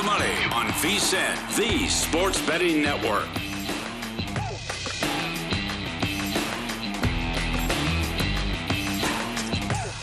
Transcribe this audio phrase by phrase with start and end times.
[0.00, 3.28] The money on VSIN, the sports betting network.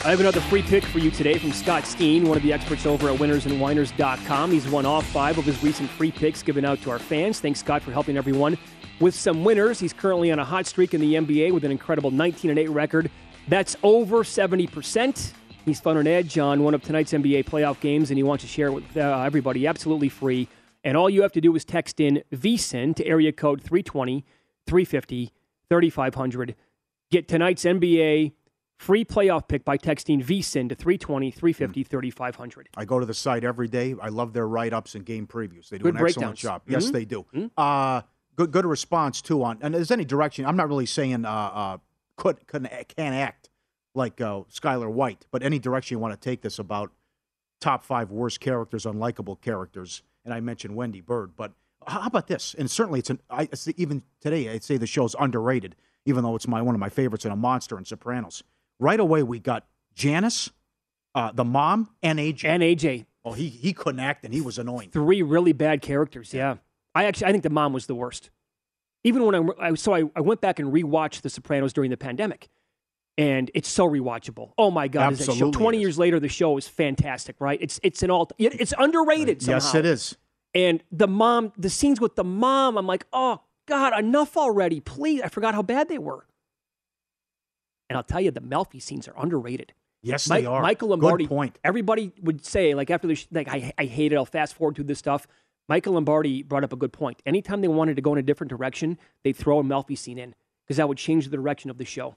[0.05, 2.85] I have another free pick for you today from Scott Steen, one of the experts
[2.85, 4.51] over at winnersandwhiners.com.
[4.51, 7.39] He's won all five of his recent free picks given out to our fans.
[7.39, 8.55] Thanks, Scott, for helping everyone
[8.99, 9.79] with some winners.
[9.79, 13.09] He's currently on a hot streak in the NBA with an incredible 19 8 record.
[13.47, 15.33] That's over 70%.
[15.67, 18.47] He's found an edge on one of tonight's NBA playoff games, and he wants to
[18.47, 20.47] share it with uh, everybody absolutely free.
[20.85, 24.23] And all you have to do is text in VSIN to area code 320
[24.65, 25.33] 350
[25.69, 26.55] 3500.
[27.11, 28.31] Get tonight's NBA
[28.77, 32.69] free playoff pick by texting VSIN to 320 350 3500.
[32.77, 33.93] I go to the site every day.
[34.01, 35.67] I love their write ups and game previews.
[35.67, 36.61] They do Good an excellent job.
[36.67, 36.91] Yes, Mhm.
[36.93, 37.25] they do.
[37.35, 37.51] Mhm.
[37.57, 38.03] Uh,
[38.37, 39.57] good, good response too on.
[39.61, 40.45] And there's any direction.
[40.45, 41.77] I'm not really saying uh, uh,
[42.15, 43.46] could, could can't act
[43.97, 46.91] like uh, Skyler White, but any direction you want to take this about
[47.59, 51.31] top five worst characters, unlikable characters, and I mentioned Wendy Byrde.
[51.35, 51.51] But
[51.85, 52.55] how about this?
[52.57, 53.19] And certainly, it's an.
[53.29, 55.75] I it's even today, I'd say the show's underrated,
[56.05, 58.43] even though it's my one of my favorites and a monster in Sopranos.
[58.79, 59.65] Right away, we got
[59.95, 60.51] Janice,
[61.15, 62.45] uh, the mom, and AJ.
[62.45, 64.89] And AJ, Oh, he he couldn't act, and he was annoying.
[64.91, 66.33] three really bad characters.
[66.33, 66.57] Yeah,
[66.95, 68.29] I actually I think the mom was the worst.
[69.03, 71.97] Even when I, I so I, I went back and rewatched The Sopranos during the
[71.97, 72.49] pandemic,
[73.17, 74.51] and it's so rewatchable.
[74.57, 75.31] Oh my god, is that show?
[75.31, 77.35] Absolutely Twenty years later, the show is fantastic.
[77.39, 77.59] Right?
[77.61, 79.41] It's it's an all it's underrated.
[79.41, 79.55] Somehow.
[79.57, 80.17] Yes, it is.
[80.53, 85.21] And the mom, the scenes with the mom, I'm like, oh god, enough already, please.
[85.21, 86.25] I forgot how bad they were.
[87.89, 89.73] And I'll tell you, the Melfi scenes are underrated.
[90.03, 90.61] Yes, they are.
[90.61, 91.25] Michael Lombardi.
[91.25, 91.59] Good point.
[91.63, 94.15] Everybody would say, like after the sh- like, I, I hate it.
[94.15, 95.27] I'll fast forward through this stuff.
[95.67, 97.21] Michael Lombardi brought up a good point.
[97.25, 100.33] Anytime they wanted to go in a different direction, they'd throw a Melfi scene in
[100.65, 102.15] because that would change the direction of the show.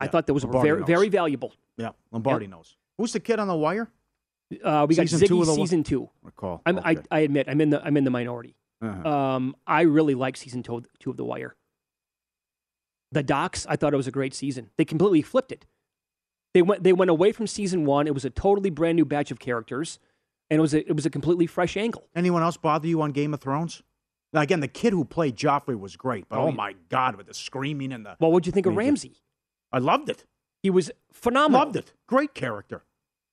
[0.00, 0.86] I Yeah, thought that was Lombardi very knows.
[0.86, 1.52] very valuable.
[1.76, 2.76] Yeah, Lombardi knows.
[2.98, 3.90] Who's the kid on the wire?
[4.64, 6.08] Uh, we got Season Ziggy two the- season two.
[6.22, 6.62] Recall.
[6.64, 7.02] I'm, I, Okay.
[7.10, 8.54] I admit I'm in the I'm in the minority.
[8.80, 9.08] Uh-huh.
[9.08, 11.56] Um, I really like season two, two of The Wire.
[13.10, 14.70] The Docks, I thought it was a great season.
[14.76, 15.66] They completely flipped it.
[16.54, 18.06] They went they went away from season one.
[18.06, 19.98] It was a totally brand new batch of characters,
[20.50, 22.04] and it was a, it was a completely fresh angle.
[22.14, 23.82] Anyone else bother you on Game of Thrones?
[24.32, 27.26] Now, again, the kid who played Joffrey was great, but Oh, oh, my God, with
[27.26, 28.16] the screaming and the.
[28.20, 28.76] Well, what'd you think of.
[28.76, 29.14] Ramsay?
[29.72, 30.24] I loved it.
[30.62, 31.60] He was phenomenal.
[31.66, 31.92] Loved it.
[32.06, 32.82] Great character.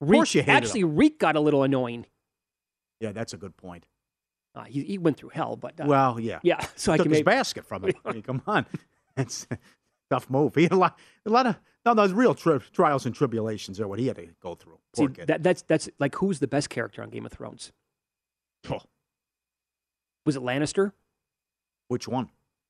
[0.02, 0.96] Of Reek, course you hated actually, him.
[0.96, 2.06] Reek got a little annoying.
[3.00, 3.88] Yeah, that's a good point.
[4.54, 6.40] Uh, he, he went through hell, but uh, well, yeah.
[6.44, 6.66] yeah.
[6.76, 7.94] So I Took can his maybe basket from him.
[8.06, 8.66] I mean, come on.
[9.18, 9.26] A
[10.10, 10.56] tough move.
[10.56, 11.56] He had a lot, a lot of,
[11.86, 14.78] no, those real tri- trials and tribulations are what he had to go through.
[14.96, 15.28] see Poor kid.
[15.28, 17.72] that that's that's like who's the best character on Game of Thrones?
[18.70, 18.80] Oh,
[20.26, 20.92] Was it Lannister?
[21.88, 22.30] which one?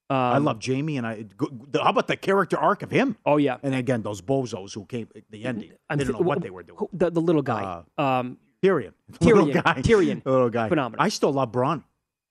[0.09, 1.23] Um, I love Jaime, and I.
[1.35, 3.17] go- the- How about the character arc of him?
[3.25, 5.71] Oh yeah, And again, those bozos who came the ending.
[5.89, 6.77] They didn't know what they were doing.
[6.79, 7.83] who- The, the little guy.
[7.97, 8.93] um, Tyrion.
[9.13, 9.45] Tyrion.
[9.45, 9.81] Little guy.
[9.81, 10.25] Tyrion.
[10.25, 10.69] Little guy.
[10.69, 11.03] Phenomenal.
[11.03, 11.83] I still love Bronn.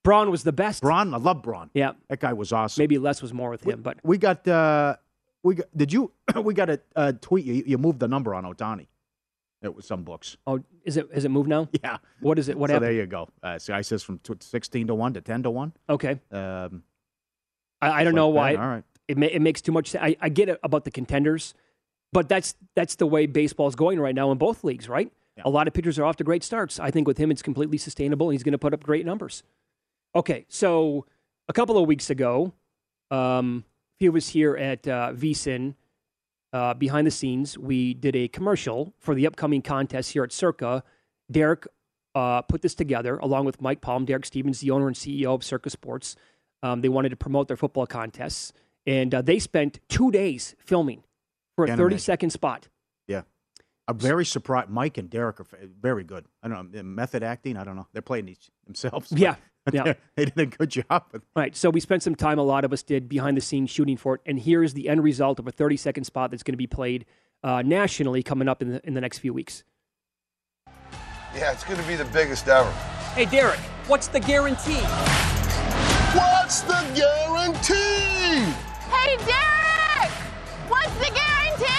[0.06, 0.82] Bronn was the best.
[0.82, 1.71] Bronn, I love Bronn.
[1.75, 1.93] Yeah.
[2.09, 2.81] That guy was awesome.
[2.82, 4.97] Maybe less was more with him, but We got, uh,
[5.43, 6.12] we got, did you,
[6.43, 7.44] we got a uh, tweet.
[7.44, 8.87] You, you moved the number on Ohtani.
[9.62, 10.37] It was some books.
[10.47, 11.09] oh, is it?
[11.15, 11.69] Is it moved now?
[11.82, 11.97] Yeah.
[12.21, 12.59] What is it?
[12.59, 12.87] What so happened?
[12.87, 13.29] there you go.
[13.43, 15.73] Uh, so I says from tw 16 to 1 to 10 to 1.
[15.88, 16.82] Okay, Um,
[17.90, 18.36] I, I don't like know that.
[18.36, 18.84] why All right.
[19.08, 19.90] it ma- it makes too much.
[19.90, 20.02] sense.
[20.04, 21.54] I, I get it about the contenders,
[22.12, 25.10] but that's that's the way baseball's going right now in both leagues, right?
[25.36, 25.42] Yeah.
[25.46, 26.78] A lot of pitchers are off to great starts.
[26.78, 28.28] I think with him, it's completely sustainable.
[28.28, 29.42] and He's going to put up great numbers.
[30.14, 31.06] Okay, so
[31.48, 32.52] a couple of weeks ago,
[33.10, 33.64] um,
[33.98, 35.75] he was here at uh, VSIN.
[36.52, 40.84] Uh, behind the scenes, we did a commercial for the upcoming contest here at Circa.
[41.28, 41.66] Derek
[42.14, 44.04] uh, put this together along with Mike Palm.
[44.04, 46.14] Derek Stevens, the owner and CEO of Circa Sports.
[46.64, 48.55] Um, they wanted to promote their football contests,
[48.87, 51.05] and uh, they spent two days filming
[51.56, 51.99] for a Can't 30 imagine.
[52.02, 52.69] second spot.
[53.06, 53.22] Yeah.
[53.87, 54.70] I'm very surprised.
[54.70, 55.46] Mike and Derek are
[55.78, 56.25] very good.
[56.43, 56.82] I don't know.
[56.82, 57.87] Method acting, I don't know.
[57.93, 59.12] They're playing each themselves.
[59.12, 59.34] Yeah,
[59.72, 59.93] yeah.
[60.16, 61.05] they did a good job.
[61.12, 61.55] But Right.
[61.55, 64.14] So we spent some time, a lot of us did, behind the scenes shooting for
[64.14, 64.22] it.
[64.25, 67.05] And here's the end result of a 30 second spot that's going to be played
[67.43, 69.64] uh, nationally coming up in the, in the next few weeks.
[71.37, 72.70] Yeah, it's going to be the biggest ever.
[73.14, 74.81] Hey, Derek, what's the guarantee?
[76.14, 78.52] What's the guarantee?
[78.90, 80.11] Hey, Derek!
[80.69, 81.72] What's the guarantee?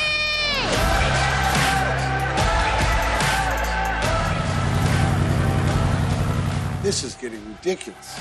[6.84, 8.20] This is getting ridiculous.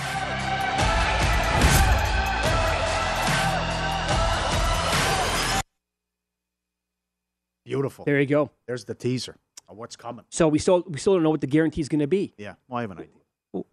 [7.65, 8.05] beautiful.
[8.05, 8.51] There you go.
[8.67, 9.37] There's the teaser
[9.69, 10.25] of what's coming.
[10.31, 12.35] So we still we still don't know what the guarantee is going to be.
[12.39, 12.55] Yeah.
[12.69, 13.65] Well, I have an idea.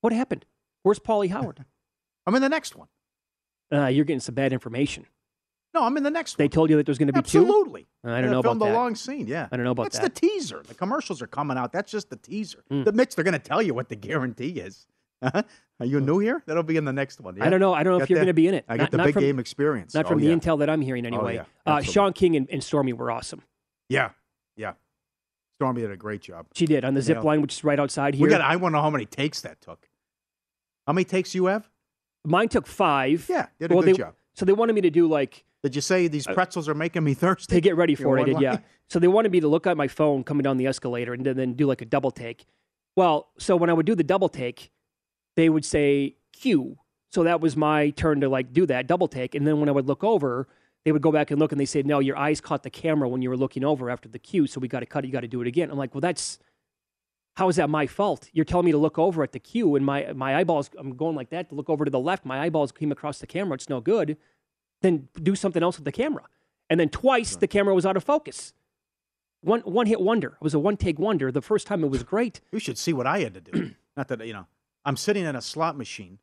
[0.00, 0.46] What happened?
[0.82, 1.64] Where's Paulie Howard?
[2.26, 2.88] I'm in the next one.
[3.72, 5.06] Uh, you're getting some bad information.
[5.72, 6.38] No, I'm in the next one.
[6.38, 6.50] They one.
[6.50, 7.40] told you that there's going to be two.
[7.40, 7.86] Absolutely.
[8.04, 8.72] I don't Yeah, know about that.
[8.72, 9.26] a long scene.
[9.28, 9.48] Yeah.
[9.52, 10.14] I don't know about That's that.
[10.14, 10.62] the teaser.
[10.66, 11.72] The commercials are coming out.
[11.72, 12.64] That's just the teaser.
[12.72, 12.84] Mm.
[12.84, 14.86] The Mitch, they're going to tell you what the guarantee is.
[15.22, 15.42] Uh-huh.
[15.80, 16.42] Are you new here?
[16.46, 17.40] That'll be in the next one.
[17.40, 17.72] I don't know.
[17.72, 18.64] I don't know Got if you're going to be in it.
[18.68, 19.94] I Not- got the big from- game experience.
[19.94, 20.34] Not Oh, from yeah.
[20.34, 21.36] the intel that I'm hearing anyway.
[21.36, 21.44] yeah.
[21.66, 23.42] uh, Sean King and, and Stormy were awesome.
[23.88, 24.10] Yeah.
[24.56, 24.72] Yeah.
[25.58, 26.46] Stormy did a great job.
[26.54, 28.24] She did on the zip line, which is right outside here.
[28.26, 28.40] We got.
[28.40, 29.88] I want to know how many takes that took.
[30.86, 31.69] How many takes you have?
[32.24, 33.26] Mine took five.
[33.28, 34.14] Yeah, did a well, good they, job.
[34.34, 37.04] So they wanted me to do like Did you say these uh, pretzels are making
[37.04, 37.54] me thirsty?
[37.54, 38.22] to get ready for it.
[38.22, 38.58] I did, yeah.
[38.88, 41.36] So they wanted me to look at my phone coming down the escalator and then,
[41.36, 42.46] then do like a double take.
[42.96, 44.72] Well, so when I would do the double take,
[45.36, 46.78] they would say Q.
[47.12, 49.34] So that was my turn to like do that double take.
[49.34, 50.48] And then when I would look over,
[50.84, 53.08] they would go back and look and they said, No, your eyes caught the camera
[53.08, 54.46] when you were looking over after the cue.
[54.46, 55.08] So we got to cut it.
[55.08, 55.70] You got to do it again.
[55.70, 56.38] I'm like, Well, that's
[57.36, 58.28] how is that my fault?
[58.32, 61.16] You're telling me to look over at the cue and my, my eyeballs, I'm going
[61.16, 62.24] like that to look over to the left.
[62.24, 63.54] My eyeballs came across the camera.
[63.54, 64.16] It's no good.
[64.82, 66.24] Then do something else with the camera.
[66.68, 68.52] And then twice the camera was out of focus.
[69.42, 70.28] One one hit wonder.
[70.28, 71.32] It was a one take wonder.
[71.32, 72.40] The first time it was great.
[72.52, 73.70] You should see what I had to do.
[73.96, 74.46] Not that you know,
[74.84, 76.18] I'm sitting in a slot machine.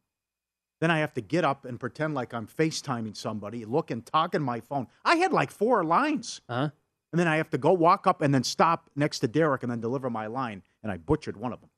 [0.80, 4.36] Then I have to get up and pretend like I'm FaceTiming somebody, look and talk
[4.36, 4.88] in my phone.
[5.03, 6.42] I had like four lines.
[6.48, 6.69] Huh?
[7.12, 9.71] And then I have to go walk up and then stop next to Derek and
[9.71, 10.62] then deliver my line.
[10.83, 11.69] And I butchered one of them.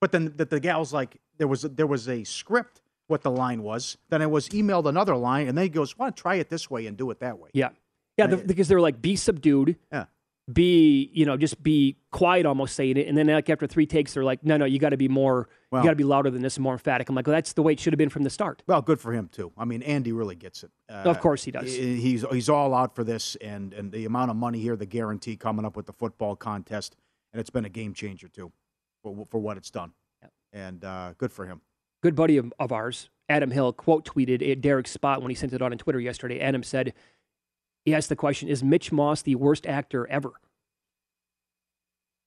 [0.00, 3.62] But then the, the gal's like, there was there was a script what the line
[3.62, 3.96] was.
[4.08, 6.70] Then I was emailed another line, and then he goes, "Want to try it this
[6.70, 7.70] way and do it that way?" Yeah.
[8.16, 10.06] Yeah, the, because they're like, be subdued, Yeah.
[10.52, 13.08] Be, you know, just be quiet almost saying it.
[13.08, 15.48] And then like after three takes, they're like, no, no, you got to be more,
[15.72, 17.08] Well- you got to be louder than this and more emphatic.
[17.08, 18.62] I'm like, well, that's the way it should have been from the start.
[18.66, 19.52] Well, good for him too.
[19.58, 20.70] I mean, Andy really gets it.
[20.88, 21.74] Uh, Of course he does.
[21.74, 25.36] He's he's all out for this, and and the amount of money here, the guarantee
[25.36, 26.94] coming up with the football contest,
[27.32, 28.52] and it's been a game changer too,
[29.02, 29.92] for for what it's done.
[30.52, 31.60] And uh, good for him.
[32.02, 35.52] Good buddy of, of ours, Adam Hill, quote tweeted at Derek's spot when he sent
[35.52, 36.40] it on Twitter yesterday.
[36.40, 36.94] Adam said,
[37.86, 40.32] he asked the question, is Mitch Moss the worst actor ever?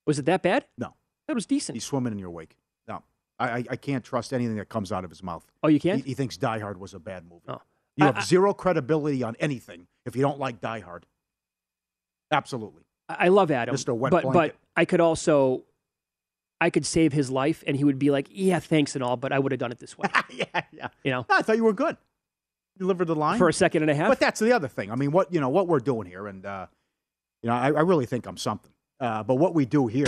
[0.08, 0.66] Was it that bad?
[0.78, 0.96] No,
[1.28, 1.76] That was decent.
[1.76, 2.58] he's swimming in your wake.
[2.88, 3.04] No,
[3.38, 5.46] I I, I can't trust anything that comes out of his mouth.
[5.62, 6.02] oh, you can't?
[6.04, 7.44] He, he thinks Die Hard was a bad movie.
[7.48, 7.62] Oh.
[7.96, 11.06] You have I- zero credibility on anything if you don't like Die Hard.
[12.32, 12.84] Absolutely.
[13.08, 13.96] I I love Adam, Mr.
[13.96, 15.64] Wet but but I could also,
[16.62, 19.32] I could save his life, and he would be like, "Yeah, thanks and all, but
[19.34, 20.88] I would have done it this way." yeah, yeah.
[21.04, 21.98] You know, No, I thought you were good.
[22.80, 24.08] You delivered the line for a second and a half.
[24.08, 24.90] But that's the other thing.
[24.92, 26.68] I mean, what you know, what we're doing here, and uh,
[27.44, 28.72] you know, I, I really think I'm something.
[29.00, 30.08] Uh, but what we do here,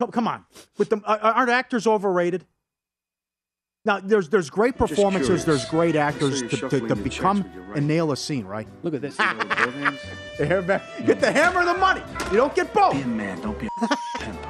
[0.00, 0.44] come, come on,
[0.76, 2.44] with the uh, aren't actors overrated?
[3.84, 7.78] Now, there's there's great performances, there's great actors to, to, to become right.
[7.78, 8.68] and nail a scene, right?
[8.82, 9.16] Look at this.
[10.38, 12.00] The hair back, get the hammer, and the money.
[12.30, 12.94] You don't get both.
[12.94, 13.88] Be a man, don't be a
[14.18, 14.40] pimp.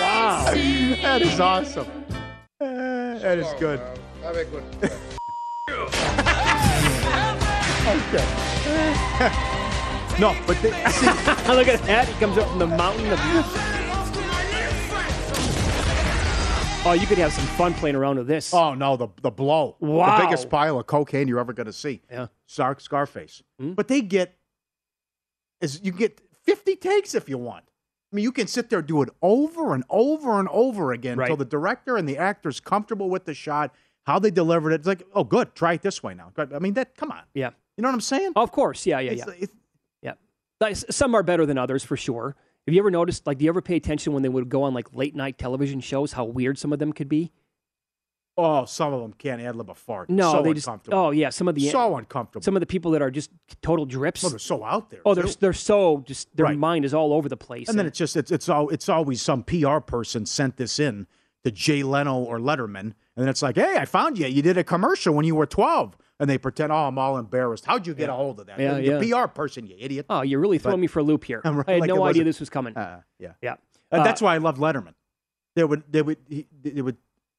[0.00, 0.44] wow.
[0.54, 1.86] that is awesome.
[2.58, 3.80] Uh, that is good.
[7.90, 8.24] Okay.
[10.20, 11.06] no, but the, see,
[11.54, 12.08] Look at that.
[12.08, 13.18] He comes up from the mountain of
[16.82, 18.54] Oh, you could have some fun playing around with this.
[18.54, 20.18] Oh no, the the blow, Wow.
[20.18, 22.00] the biggest pile of cocaine you're ever going to see.
[22.10, 22.28] Yeah.
[22.46, 23.42] Scar- Scarface.
[23.58, 23.72] Hmm?
[23.74, 24.36] But they get
[25.60, 27.64] is you get 50 takes if you want.
[28.12, 31.26] I mean, you can sit there do it over and over and over again Right.
[31.26, 33.74] until the director and the actor's comfortable with the shot,
[34.10, 34.76] how they delivered it.
[34.76, 36.32] It's like, oh, good, try it this way now.
[36.36, 37.50] I mean, that come on, Yeah.
[37.76, 38.32] you know what I'm saying?
[38.36, 38.86] Of course.
[38.86, 39.34] Yeah, yeah, It's- yeah.
[39.42, 39.56] it's-
[40.02, 40.12] Yeah.
[40.60, 42.36] Like, some are better than others for sure.
[42.66, 44.74] Have you ever noticed, like, do you ever pay attention when they would go on,
[44.74, 47.32] like, late night television shows, how weird some of them could be?
[48.38, 50.08] oh, some of them can't ad lib a fart.
[50.08, 52.42] No, so they just, oh, yeah, some of the, so uncomfortable.
[52.42, 54.22] some of the people that are just total drips.
[54.22, 55.00] no, they're so out there.
[55.04, 55.34] oh, they're, too.
[55.40, 56.56] they're so, just, their Right.
[56.56, 57.68] mind is all over the place.
[57.68, 61.06] And then it's just it's it's all it's always some PR person sent this in
[61.44, 64.26] to Jay Leno or Letterman, and then it's like, hey, I found you.
[64.26, 67.64] You did a commercial when you were twelve, and they pretend, oh, I'm all embarrassed.
[67.64, 68.58] How'd you get a hold of that?
[68.58, 69.22] Yeah, the yeah.
[69.22, 70.06] PR person, you idiot.
[70.10, 71.40] oh, you're really throwing But- me for a loop here.
[71.44, 72.76] Right, I had like no idea this was coming.
[72.76, 73.54] Uh, yeah, yeah.
[73.90, 74.94] Uh, that's why I love Letterman.
[75.56, 76.96] They would they would he, they would.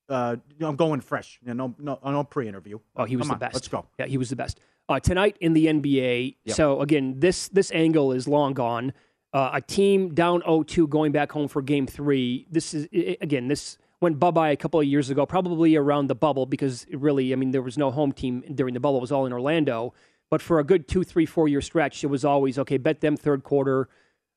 [0.09, 1.39] Uh, I'm going fresh.
[1.45, 2.79] You know, no, no, no pre-interview.
[2.97, 3.53] Oh, he was Come the on, best.
[3.53, 3.85] Let's go.
[3.97, 4.59] Yeah, he was the best.
[4.89, 6.35] Uh, tonight in the NBA.
[6.43, 6.55] Yep.
[6.55, 8.91] So again, this this angle is long gone.
[9.33, 12.45] Uh, a team down 0-2 going back home for Game Three.
[12.51, 12.89] This is
[13.21, 16.85] again this went bye bye a couple of years ago, probably around the bubble because
[16.91, 18.97] really, I mean, there was no home team during the bubble.
[18.97, 19.93] It was all in Orlando.
[20.29, 22.77] But for a good two, three, four year stretch, it was always okay.
[22.77, 23.89] Bet them third quarter,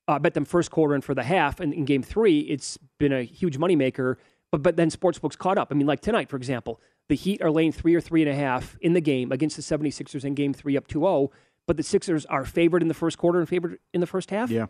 [0.07, 1.59] uh, bet them first quarter, and for the half.
[1.59, 4.17] And in Game Three, it's been a huge moneymaker.
[4.51, 5.69] But but then sportsbooks caught up.
[5.71, 8.35] I mean, like tonight, for example, the Heat are laying three or three and a
[8.35, 11.29] half in the game against the 76ers in Game Three, up 2-0.
[11.65, 14.51] But the Sixers are favored in the first quarter and favored in the first half.
[14.51, 14.67] Yeah.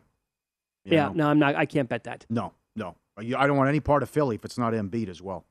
[0.86, 1.14] Yeah, no.
[1.14, 1.56] no, I'm not.
[1.56, 2.26] I can't bet that.
[2.30, 2.54] No,
[3.18, 5.46] I don't want any part of Philly if it's not Embiid as well.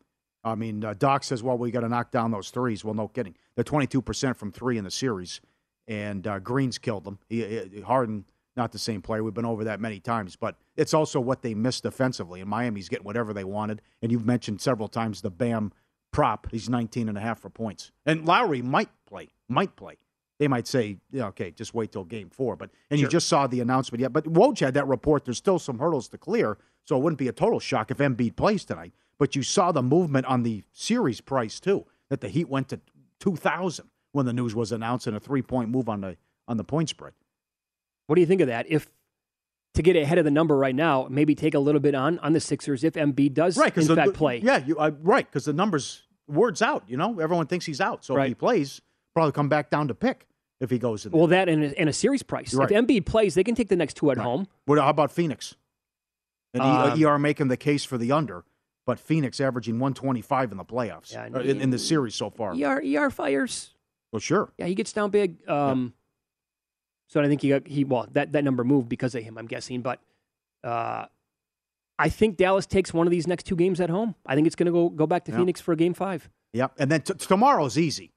[0.45, 2.85] I mean, uh, Doc says, well, we got to knock down those threes.
[2.85, 3.35] Well, no kidding.
[3.55, 5.41] They're 22% from three in the series,
[5.89, 7.19] and uh, Green's killed them.
[7.29, 9.25] He, he, Harden, not the same player.
[9.25, 12.41] We've been over that many times, but it's also what they missed defensively.
[12.41, 13.81] And Miami's getting whatever they wanted.
[14.03, 15.73] And you've mentioned several times the Bam
[16.13, 16.49] prop.
[16.51, 17.91] He's 19 and a half for points.
[18.07, 19.97] And Lowry might play, might play.
[20.39, 22.57] They might say, yeah, okay, just wait till game four.
[22.57, 24.01] But and you just saw the announcement.
[24.01, 25.25] Yeah, but Woj had that report.
[25.25, 28.35] There's still some hurdles to clear, so it wouldn't be a total shock if Embiid
[28.37, 28.93] plays tonight.
[29.19, 31.87] But you saw the movement on the series price too.
[32.11, 32.81] That the Heat went to
[33.21, 36.17] two thousand when the news was announced, and a three point move on the
[36.49, 37.13] on the point spread.
[38.07, 38.67] What do you think of that?
[38.69, 38.91] If
[39.75, 42.33] to get ahead of the number right now, maybe take a little bit on on
[42.33, 44.39] the Sixers if Embiid does Right, in the, fact play.
[44.39, 46.85] Yeah, you uh, right because the numbers word's out.
[46.89, 48.05] You know, everyone thinks he's out.
[48.05, 48.81] So if he plays,
[49.15, 50.27] probably come back down to pick
[50.61, 51.13] if he goes in.
[51.13, 51.19] There.
[51.19, 52.53] Well, that and a, and a series price.
[52.53, 54.47] You're If Embiid plays, they can take the next two at home.
[54.67, 55.55] What, how about Phoenix?
[56.53, 58.45] And Um, ER making the case for the under,
[58.87, 62.53] but Phoenix averaging 125 in the playoffs, Yeah, uh, in, in the series so far.
[62.55, 63.75] ER ER fires.
[64.13, 64.53] Well, sure.
[64.59, 65.49] Yeah, he gets down big.
[65.49, 65.95] Um,
[67.09, 69.37] So I think he got, he well that that number moved because of him.
[69.37, 70.01] I'm guessing, but
[70.63, 71.07] uh,
[71.99, 74.15] I think Dallas takes one of these next two games at home.
[74.25, 75.33] I think it's going to go go back to.
[75.33, 76.31] Phoenix for a game five.
[76.55, 76.73] Yep.
[76.79, 78.14] And then t- tomorrow's easy.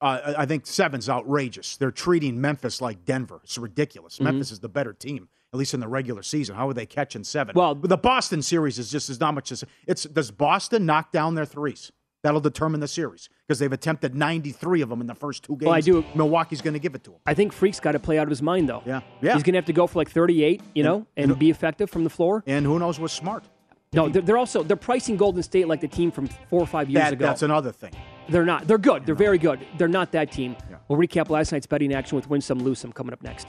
[0.00, 1.76] Uh, I think seven's outrageous.
[1.76, 3.40] They're treating Memphis like Denver.
[3.44, 4.14] It's ridiculous.
[4.14, 4.24] Mm-hmm.
[4.24, 6.56] Memphis is the better team, at least in the regular season.
[6.56, 7.54] How are they catching seven?
[7.54, 9.52] Well- the Boston series is just as not much.
[9.52, 11.92] As, it's does Boston knock down their threes?
[12.22, 15.64] That'll determine the series because they've attempted 93 of them in the first two games.
[15.66, 17.20] Well, I do- Milwaukee's going to give it to them.
[17.26, 18.82] I think Freak's got to play out of his mind though.
[18.84, 19.00] Yeah.
[19.22, 19.32] Yeah.
[19.34, 21.88] He's going to have to go for like 38, you know, and, and- be effective
[21.90, 22.42] from the floor.
[22.46, 23.44] And who knows what's smart?
[23.92, 26.88] No, they're, they're also they're pricing Golden State like the team from four or five
[26.88, 27.26] years That, ago.
[27.26, 27.90] that's another thing.
[28.30, 28.66] They're not.
[28.66, 29.06] They're good.
[29.06, 29.66] They're very good.
[29.76, 30.56] They're not that team.
[30.88, 33.48] We'll recap last night's betting action with win some, lose some coming up next.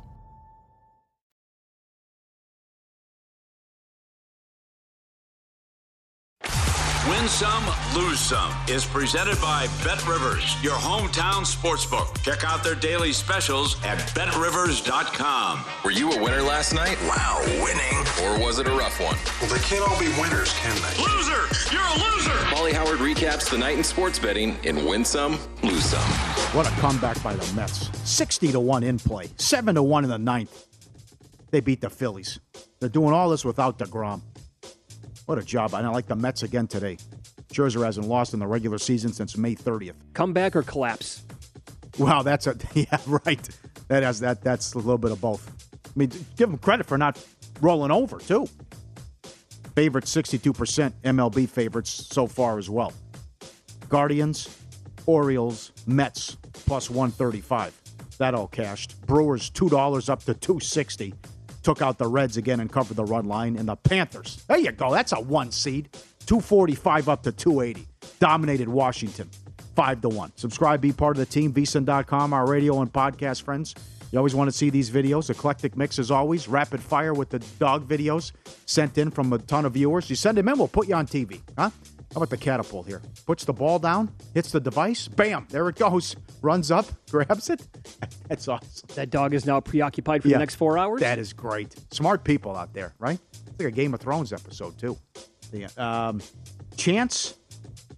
[7.09, 12.21] Win Some, Lose Some is presented by Bet Rivers, your hometown sportsbook.
[12.21, 15.65] Check out their daily specials at betrivers.com.
[15.83, 16.99] Were you a winner last night?
[17.07, 17.97] Wow, winning.
[18.23, 19.17] Or was it a rough one?
[19.41, 21.01] Well, they can't all be winners, can they?
[21.01, 21.73] Loser!
[21.73, 22.37] You're a loser!
[22.53, 25.99] Pauly Howard recaps the night in sports betting in Win Some, Lose Some.
[26.55, 27.89] What a comeback by the Mets.
[28.07, 30.67] 60 to 1 in play, 7 to 1 in the ninth.
[31.49, 32.39] They beat the Phillies.
[32.79, 34.21] They're doing all this without DeGrom.
[35.25, 35.73] What a job.
[35.73, 36.97] And I like the Mets again today.
[37.53, 39.95] Scherzer hasn't lost in the regular season since May 30th.
[40.13, 41.23] Comeback or collapse?
[41.97, 43.49] Wow, that's a yeah, right.
[43.87, 45.49] That has that that's a little bit of both.
[45.85, 47.23] I mean, give them credit for not
[47.59, 48.47] rolling over too.
[49.75, 52.93] Favorites 62% MLB favorites so far as well.
[53.89, 54.57] Guardians,
[55.05, 57.77] Orioles, Mets plus 135.
[58.17, 58.99] That all cashed.
[59.07, 61.13] Brewers $2 up to 260
[61.63, 63.57] took out the Reds again and covered the run line.
[63.57, 64.91] And the Panthers, there you go.
[64.91, 65.89] That's a one seed.
[66.25, 67.87] 245 up to 280.
[68.19, 69.29] Dominated Washington.
[69.75, 70.33] 5 to 1.
[70.35, 71.53] Subscribe, be part of the team.
[71.53, 73.73] VSIN.com, our radio and podcast friends.
[74.11, 75.29] You always want to see these videos.
[75.29, 76.47] Eclectic mix as always.
[76.47, 78.33] Rapid fire with the dog videos
[78.65, 80.09] sent in from a ton of viewers.
[80.09, 81.41] You send them in, we'll put you on TV.
[81.57, 81.69] Huh?
[82.13, 83.01] How about the catapult here?
[83.25, 86.15] Puts the ball down, hits the device, bam, there it goes.
[86.41, 87.65] Runs up, grabs it.
[88.27, 88.89] That's awesome.
[88.95, 90.35] That dog is now preoccupied for Yeah.
[90.35, 90.99] the next four hours.
[90.99, 91.73] That is great.
[91.93, 93.17] Smart people out there, right?
[93.47, 94.97] It's like a Game of Thrones episode, too.
[95.53, 95.67] Yeah.
[95.77, 96.21] Um,
[96.75, 97.35] Chance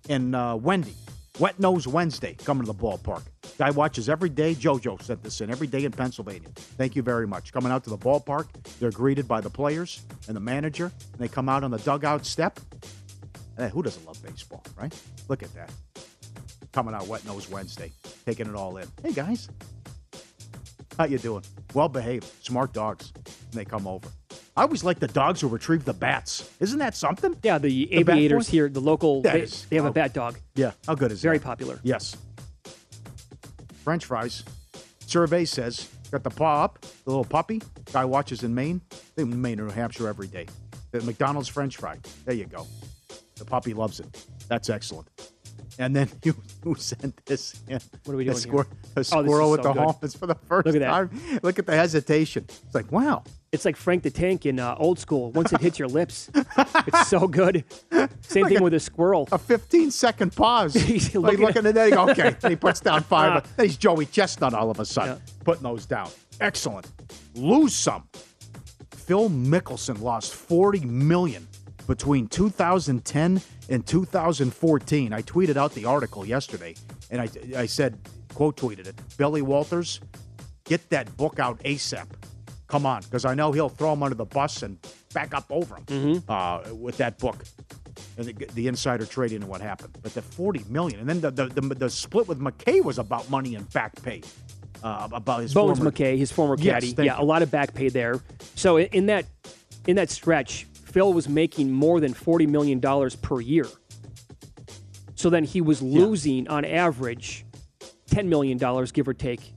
[0.09, 0.93] and uh, Wendy,
[1.39, 3.23] Wet Nose Wednesday, coming to the ballpark.
[3.57, 4.53] Guy watches every day.
[4.55, 6.49] JoJo sent this in every day in Pennsylvania.
[6.55, 7.51] Thank you very much.
[7.53, 8.47] Coming out to the ballpark,
[8.79, 12.25] they're greeted by the players and the manager, and they come out on the dugout
[12.25, 12.59] step.
[13.57, 14.93] Hey, who doesn't love baseball, right?
[15.29, 15.71] Look at that.
[16.71, 17.91] Coming out Wet Nose Wednesday,
[18.25, 18.87] taking it all in.
[19.03, 19.47] Hey, guys.
[20.97, 21.43] How you doing?
[21.73, 23.11] Well behaved, smart dogs.
[23.15, 24.09] And they come over.
[24.55, 26.49] I always like the dogs who retrieve the bats.
[26.59, 27.35] Isn't that something?
[27.43, 29.89] Yeah, the, The aviators here, the local, That they, is- they have oh.
[29.89, 30.37] a bat dog.
[30.55, 31.23] Yeah, how good is it?
[31.23, 31.43] Very that?
[31.45, 31.79] popular.
[31.83, 32.15] Yes.
[33.83, 34.43] French fries.
[35.05, 37.61] Survey says got the paw up, the little puppy.
[37.91, 38.81] Guy watches in Maine.
[39.15, 40.45] They in Maine or New Hampshire every day.
[40.91, 41.97] The McDonald's French fry.
[42.25, 42.67] There you go.
[43.43, 44.25] The puppy loves it.
[44.47, 45.09] That's excellent.
[45.79, 47.79] And then you who sent this in?
[48.05, 49.83] What are we A, doing squir- a Oh, this squirrel is with so the good.
[49.83, 49.95] home.
[50.01, 50.87] It's for the first Look at that.
[50.87, 51.39] time.
[51.43, 52.45] Look at the hesitation.
[52.47, 53.23] It's like, wow.
[53.51, 55.31] It's like Frank the Tank in uh, old school.
[55.31, 57.65] Once it hits your lips, it's so good.
[58.21, 59.27] Same Like thing a- with a squirrel.
[59.31, 60.73] A 15 second pause.
[60.89, 62.49] He's like looking looking at- at that, you okay.
[62.49, 63.43] He puts down five.
[63.45, 63.49] Ah.
[63.57, 66.09] Then he's Joey Chestnut all of a sudden, putting those down.
[66.39, 66.89] Excellent.
[67.35, 68.07] Lose some.
[68.91, 71.45] Phil Mickelson lost 40 million
[71.87, 75.13] between 2010 and 2014.
[75.13, 76.75] I tweeted out the article yesterday,
[77.11, 77.97] and I, I said,
[78.33, 79.99] quote tweeted it, Billy Walters,
[80.65, 82.07] get that book out ASAP.
[82.67, 84.77] Come on, because I know he'll throw him under the bus and
[85.13, 86.31] back up over him Mm-hmm.
[86.31, 87.43] uh, with that book
[88.17, 89.95] and the, the insider trading and what happened.
[90.01, 93.29] But the 40 million, and then the, the, the, the split with Mackay was about
[93.29, 94.21] money and back pay.
[94.83, 96.91] Uh, about his Bones former, Mackay, his former caddy.
[96.91, 98.19] thank yeah, a lot of back pay there.
[98.55, 99.25] So in, in that
[99.87, 103.65] in that stretch, Phil was making more than forty million dollars per year.
[105.15, 107.45] So then he was losing on average
[108.05, 109.53] ten million dollars, give or take,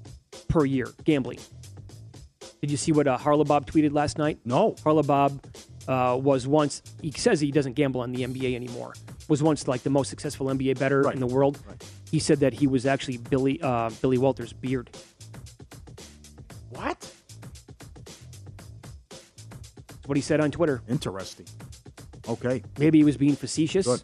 [0.48, 1.38] per year gambling.
[2.62, 4.38] Did you see what uh, Haralabob tweeted last night?
[4.46, 4.72] No.
[4.72, 5.44] Haralabob
[5.86, 8.94] uh, was once he says he doesn't gamble on the NBA anymore.
[9.28, 11.58] Was once like the most successful NBA better in the world.
[12.10, 14.88] He said that he was actually Billy uh, Billy Walters' beard.
[16.70, 17.12] What?
[20.06, 20.82] That's what he said on Twitter.
[20.88, 21.46] Interesting.
[22.28, 22.62] Okay.
[22.78, 23.86] Maybe he was being facetious.
[23.86, 24.02] Good.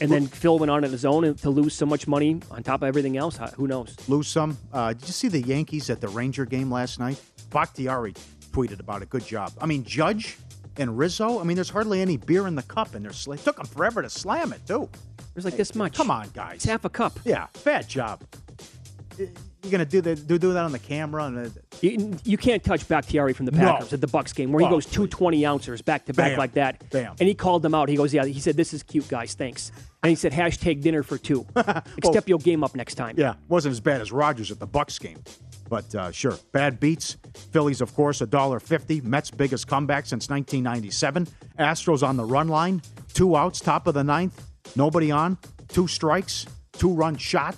[0.00, 2.82] And then Phil went on on his own to lose so much money on top
[2.82, 3.38] of everything else.
[3.54, 3.96] Who knows?
[4.08, 4.58] Lose some.
[4.72, 7.22] Uh, did you see the Yankees at the Ranger game last night?
[7.50, 8.14] Bakhtiari
[8.50, 9.10] tweeted about it.
[9.10, 9.52] Good job.
[9.60, 10.38] I mean, Judge
[10.76, 11.38] and Rizzo.
[11.38, 13.66] I mean, there's hardly any beer in the cup, and they're sl- it took them
[13.66, 14.88] forever to slam it too.
[15.34, 15.94] There's like this much.
[15.96, 16.56] Come on, guys.
[16.56, 17.16] It's half a cup.
[17.24, 18.24] Yeah, bad job.
[19.16, 20.26] You're gonna do that?
[20.26, 21.26] Do, do that on the camera?
[21.26, 21.50] And, uh,
[21.84, 23.58] You, you can't touch Bakhtiari from the No.
[23.58, 26.14] Packers at the Bucks game where he Oh, goes two twenty 20 ouncers back to
[26.14, 26.88] back like that.
[26.90, 27.14] Bam.
[27.20, 27.88] And he called them out.
[27.88, 29.34] He goes, Yeah, he said, This is cute, guys.
[29.34, 29.70] Thanks.
[30.02, 31.46] And he said, Hashtag dinner for two.
[32.04, 33.14] Step your game up next time.
[33.18, 35.18] yeah, wasn't as bad as Rodgers at the Bucks game,
[35.68, 37.16] but uh, sure, bad beats.
[37.52, 39.00] Phillies, of course, a dollar fifty.
[39.00, 41.26] Mets' biggest comeback since 1997.
[41.58, 44.42] Astros on the run line, two outs, top of the ninth,
[44.76, 47.56] nobody on, two strikes, two run shot.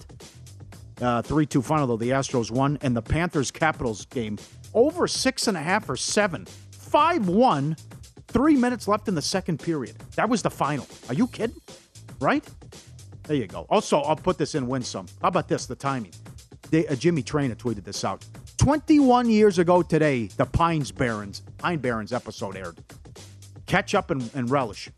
[1.00, 1.96] Uh, 3 2 final, though.
[1.96, 2.78] The Astros won.
[2.82, 4.38] And the Panthers Capitals game
[4.74, 6.46] over six and a half or seven.
[6.70, 7.76] 5 1,
[8.28, 9.96] three minutes left in the second period.
[10.14, 10.86] That was the final.
[11.08, 11.60] Are you kidding?
[12.20, 12.46] Right?
[13.24, 13.66] There you go.
[13.68, 15.06] Also, I'll put this in win some.
[15.20, 15.66] How about this?
[15.66, 16.12] The timing.
[16.70, 18.24] They, uh, Jimmy Traina tweeted this out.
[18.58, 22.78] 21 years ago today, the Pines Barrens, Pine Barrens episode aired.
[23.66, 24.88] Catch up and, and relish.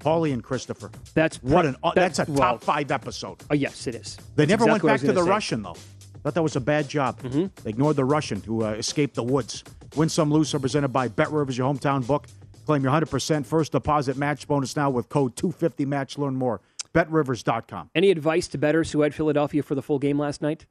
[0.00, 0.90] Paulie and Christopher.
[1.14, 3.38] That's what an uh, that- that's a well- top five episode.
[3.50, 4.16] Oh, yes, it is.
[4.36, 5.30] They That's never exactly went back to the say.
[5.30, 5.76] Russian though.
[6.22, 7.18] Thought that was a bad job.
[7.22, 7.46] Mm-hmm.
[7.62, 9.64] They ignored the Russian who uh, escape the woods.
[9.96, 10.60] Win some, lose some.
[10.60, 12.26] Presented by Bet Rivers, your hometown book.
[12.66, 16.18] Claim your 100% first deposit match bonus now with code 250 match.
[16.18, 16.60] Learn more.
[16.94, 17.90] BetRivers.com.
[17.94, 20.66] Any advice to betters who had Philadelphia for the full game last night?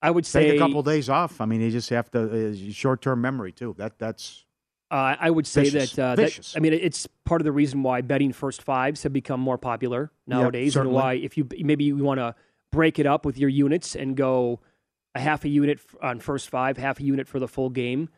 [0.00, 1.40] I would say Take a couple days off.
[1.40, 3.74] I mean, you just have to uh, short-term memory too.
[3.78, 4.44] That that's
[4.92, 5.92] Uh, I would say Vicious.
[5.92, 6.52] that, uh, that.
[6.54, 10.10] I mean it's part of the reason why betting first fives have become more popular
[10.26, 12.34] nowadays, and why if you maybe you want to
[12.72, 14.60] break it up with your units and go
[15.14, 18.10] a half a unit on first five, half a unit for the full game,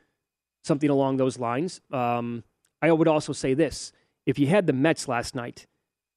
[0.65, 1.81] something along those lines.
[1.93, 2.43] Um,
[2.83, 3.93] I would also say this:
[4.27, 5.69] if you had the Mets last night,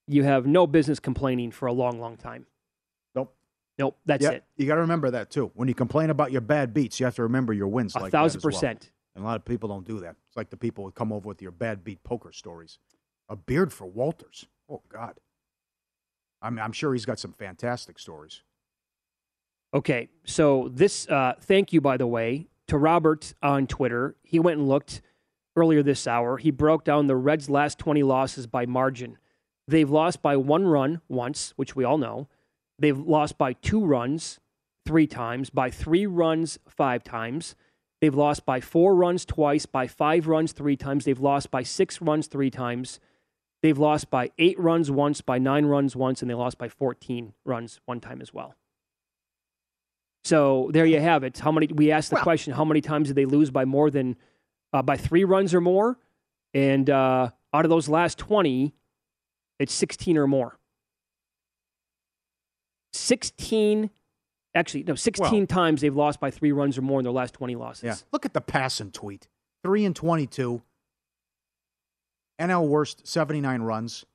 [0.07, 2.47] you have no business complaining for a long, long time.
[3.13, 3.35] Nope.
[3.77, 3.97] Nope.
[4.07, 4.43] That's Yeah, it.
[4.55, 5.51] You got to remember that too.
[5.53, 7.95] When you complain about your bad beats, you have to remember your wins.
[7.95, 8.59] A like thousand that as well.
[9.17, 10.15] And a lot of people don't do that.
[10.27, 12.77] It's like the people who come over with your bad beat poker stories.
[13.29, 14.45] A beard for Walters.
[14.69, 15.15] Oh God.
[16.39, 18.43] I mean, I'm sure he's got some fantastic stories.
[19.73, 24.15] Okay, so this, uh, thank you, by the way, to Robert on Twitter.
[24.21, 25.01] He went and looked
[25.55, 26.37] earlier this hour.
[26.37, 29.17] He broke down the Reds' last 20 losses by margin.
[29.67, 32.27] They've lost by one run once, which we all know.
[32.77, 34.39] They've lost by two runs
[34.85, 37.55] three times, by three runs five times.
[37.99, 41.05] They've lost by four runs twice, by five runs three times.
[41.05, 42.99] They've lost by six runs three times.
[43.63, 47.33] They've lost by eight runs once, by nine runs once, and they lost by 14
[47.43, 48.55] runs one time as well.
[50.23, 51.39] So there you have it.
[51.39, 51.67] How many?
[51.67, 54.17] We asked the question: How many times did they lose by more than
[54.73, 55.97] uh, by three runs or more?
[56.53, 58.73] And uh, out of those last twenty,
[59.57, 60.59] it's sixteen or more.
[62.91, 63.89] Sixteen,
[64.57, 67.55] actually, no, sixteen times they've lost by three runs or more in their last twenty
[67.55, 67.83] losses.
[67.83, 67.95] Yeah.
[68.11, 69.27] Look at the passing tweet.
[69.63, 70.61] Three and twenty-two.
[72.39, 74.05] NL worst, 79 runs.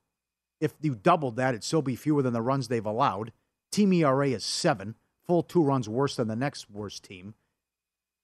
[0.60, 3.32] If you doubled that, it'd still be fewer than the runs they've allowed.
[3.72, 4.94] Team ERA is seven,
[5.26, 7.34] full two runs worse than the next worst team.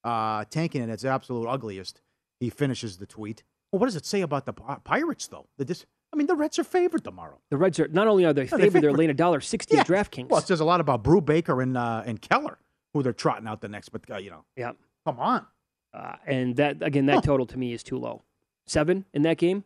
[0.05, 2.01] Uh, tanking at its absolute ugliest.
[2.39, 3.43] He finishes the tweet.
[3.73, 5.49] Well, what does it say about the Pirates, though?
[5.57, 7.39] The dis- I mean, the Reds are favored tomorrow.
[7.51, 9.87] The Reds are not only are they No, favored, they're laying a dollar sixty at
[9.87, 10.29] DraftKings.
[10.29, 12.59] Well, it says a lot about Brubaker and uh, and Keller,
[12.93, 13.91] who they're trotting out the next.
[13.91, 14.73] But uh, you know, yeah,
[15.05, 15.47] come on.
[15.93, 18.23] Uh, and that again, that total to me is too low.
[18.67, 19.65] Seven in that game,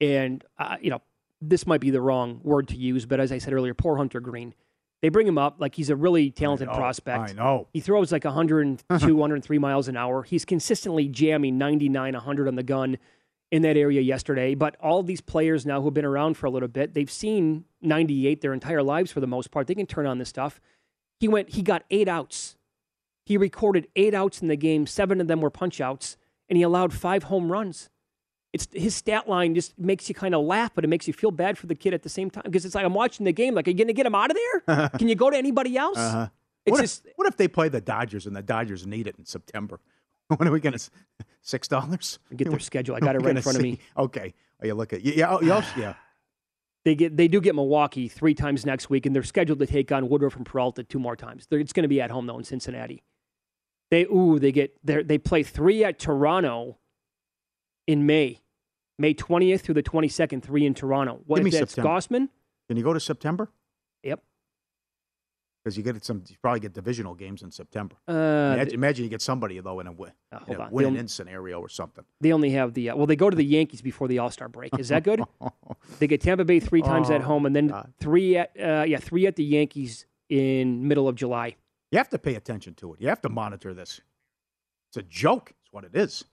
[0.00, 1.02] and uh, you know
[1.40, 4.20] this might be the wrong word to use, but as I said earlier, poor Hunter
[4.20, 4.54] Greene.
[5.02, 7.30] They bring him up like he's a really talented know, prospect.
[7.30, 7.66] I know.
[7.72, 8.84] He throws like 102,
[9.16, 10.22] 103 miles an hour.
[10.22, 12.98] He's consistently jamming 99, 100 on the gun.
[13.52, 14.54] In that area yesterday.
[14.54, 18.40] But all these players now who've been around for a little bit, they've seen 98
[18.40, 19.66] their entire lives for the most part.
[19.66, 20.58] They can turn on this stuff.
[21.20, 22.56] He went, he got eight outs.
[23.26, 24.86] He recorded eight outs in the game.
[24.86, 26.16] Seven of them were punch outs,
[26.48, 27.90] and he allowed five home runs.
[28.54, 31.30] It's his stat line just makes you kind of laugh, but it makes you feel
[31.30, 33.54] bad for the kid at the same time because it's like I'm watching the game.
[33.54, 34.88] Like, are you going to get him out of there?
[34.98, 35.98] Can you go to anybody else?
[35.98, 36.28] Uh-huh.
[36.66, 39.16] It's what, just if, what if they play the Dodgers and the Dodgers need it
[39.18, 39.80] in September?
[40.38, 40.90] When are we going to
[41.42, 42.18] six dollars?
[42.34, 42.96] Get their schedule.
[42.96, 43.78] I got it right in front of me.
[43.96, 45.94] Okay, oh, you look at yeah, oh, also, yeah.
[46.84, 49.92] They get they do get Milwaukee three times next week, and they're scheduled to take
[49.92, 51.46] on Woodruff and Peralta two more times.
[51.48, 53.04] They're, it's going to be at home though in Cincinnati.
[53.92, 56.78] They ooh they get they they play three at Toronto
[57.86, 58.40] in May,
[58.98, 60.42] May twentieth through the twenty second.
[60.42, 61.20] Three in Toronto.
[61.26, 61.88] What Give me that's September.
[61.88, 62.28] Gausman?
[62.66, 63.48] Can you go to September?
[64.02, 64.20] Yep.
[65.62, 67.94] Because you get some, you probably get divisional games in September.
[68.08, 71.00] Uh, imagine, imagine you get somebody though in a win, uh, in a win They'll-
[71.00, 72.04] in scenario or something.
[72.20, 73.06] They only have the uh, well.
[73.06, 74.76] They go to the Yankees before the All Star break.
[74.78, 75.22] Is that good?
[76.00, 78.98] they get Tampa Bay three times at Oh, home, and then three at uh, yeah
[78.98, 81.54] three at the Yankees in middle of July.
[81.92, 83.00] You have to pay attention to it.
[83.00, 84.00] You have to monitor this.
[84.90, 85.52] It's a joke.
[85.62, 86.24] It's what it is.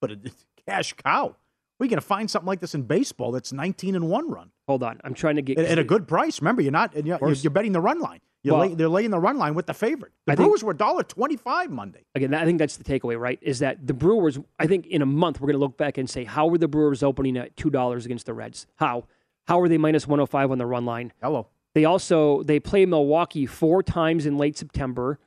[0.00, 1.34] But it, it's a cash cow.
[1.80, 4.82] We're going to find something like this in baseball that's 19 and one run Hold
[4.84, 6.40] on, I'm trying to get at, at a good price.
[6.40, 6.94] Remember, you're not.
[7.04, 8.20] You're, you're betting the run line.
[8.52, 10.12] Well- they're laying the run line with the favorite.
[10.26, 12.04] The I think- Brewers were dollar twenty-five Monday.
[12.14, 13.38] again, I think that's the takeaway, right?
[13.40, 14.38] Is that the Brewers?
[14.58, 16.68] I think in a month we're going to look back and say, how were the
[16.68, 18.66] Brewers opening at two dollars against the Reds?
[18.76, 19.04] How?
[19.46, 21.12] How are they minus one hundred five on the run line?
[21.22, 21.48] Hello.
[21.74, 25.18] They also they play Milwaukee four times in late September.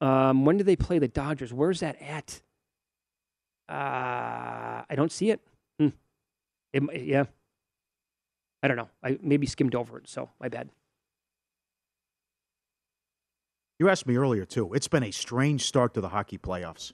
[0.00, 1.52] Um, when do they play the Dodgers?
[1.52, 2.42] Where's that at?
[3.68, 5.40] Uh, I don't see it.
[5.78, 5.88] Hmm.
[6.72, 7.24] It yeah.
[8.62, 8.88] I don't know.
[9.02, 10.68] I maybe skimmed over it, so my bad.
[13.78, 14.72] You asked me earlier too.
[14.74, 16.92] It's been a strange start to the hockey playoffs.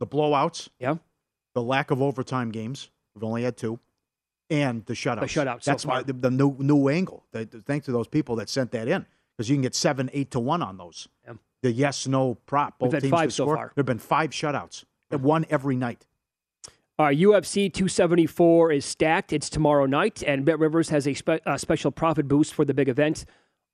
[0.00, 0.96] The blowouts, yeah.
[1.54, 2.90] The lack of overtime games.
[3.14, 3.78] We've only had two,
[4.50, 5.20] and the shutouts.
[5.20, 6.02] The shutouts so That's why far.
[6.04, 7.24] the, the new new angle.
[7.32, 10.10] The, the- thanks to those people that sent that in, because you can get seven,
[10.12, 11.08] eight to one on those.
[11.24, 11.34] Yeah.
[11.62, 12.78] The yes no prop.
[12.78, 13.56] Both We've had teams five to so score.
[13.56, 13.66] far.
[13.74, 14.84] There have been five shutouts.
[15.10, 16.04] One every night.
[16.98, 19.32] Uh, UFC 274 is stacked.
[19.32, 22.74] It's tomorrow night, and Bet Rivers has a, spe- a special profit boost for the
[22.74, 23.24] big event.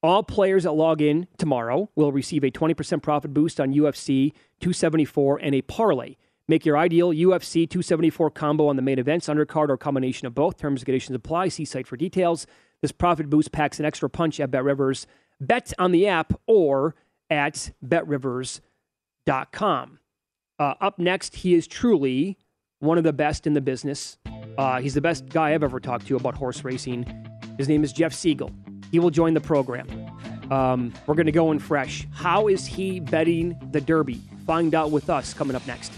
[0.03, 5.39] All players that log in tomorrow will receive a 20% profit boost on UFC 274
[5.39, 6.17] and a parlay.
[6.49, 10.59] Make your ideal UFC 274 combo on the main events, undercard, or combination of both.
[10.59, 11.49] Terms and conditions apply.
[11.49, 12.49] See site for details.
[12.81, 15.07] This profit boost packs an extra punch at Bet Rivers.
[15.41, 16.97] Bet on the app or
[17.31, 18.61] at betrivers.com.
[20.59, 22.39] Uh, up next, he is truly
[22.81, 24.19] one of the best in the business.
[24.59, 27.07] Uh, he's the best guy I've ever talked to about horse racing.
[27.57, 28.51] His name is Jeff Siegel.
[28.93, 29.89] He will join the program.
[30.51, 32.07] Um, we're going to go in fresh.
[32.13, 34.21] How is he betting the Derby?
[34.47, 35.93] Find out with us coming up next.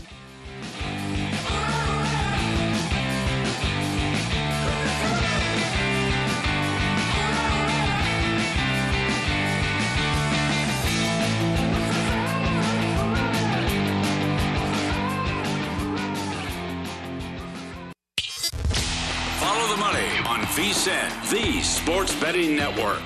[21.35, 23.01] The sports betting network.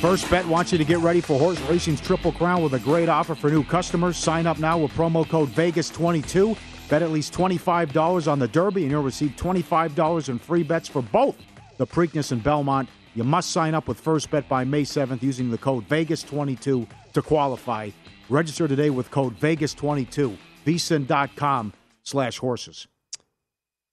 [0.00, 3.10] First Bet wants you to get ready for horse racing's Triple Crown with a great
[3.10, 4.16] offer for new customers.
[4.16, 6.56] Sign up now with promo code Vegas22.
[6.88, 11.02] Bet at least $25 on the Derby, and you'll receive $25 in free bets for
[11.02, 11.36] both
[11.76, 12.88] the Preakness and Belmont.
[13.14, 17.22] You must sign up with First Bet by May 7th using the code Vegas22 to
[17.22, 17.90] qualify.
[18.30, 20.34] Register today with code Vegas22.
[20.64, 21.74] VSIN.com
[22.10, 22.86] slash horses.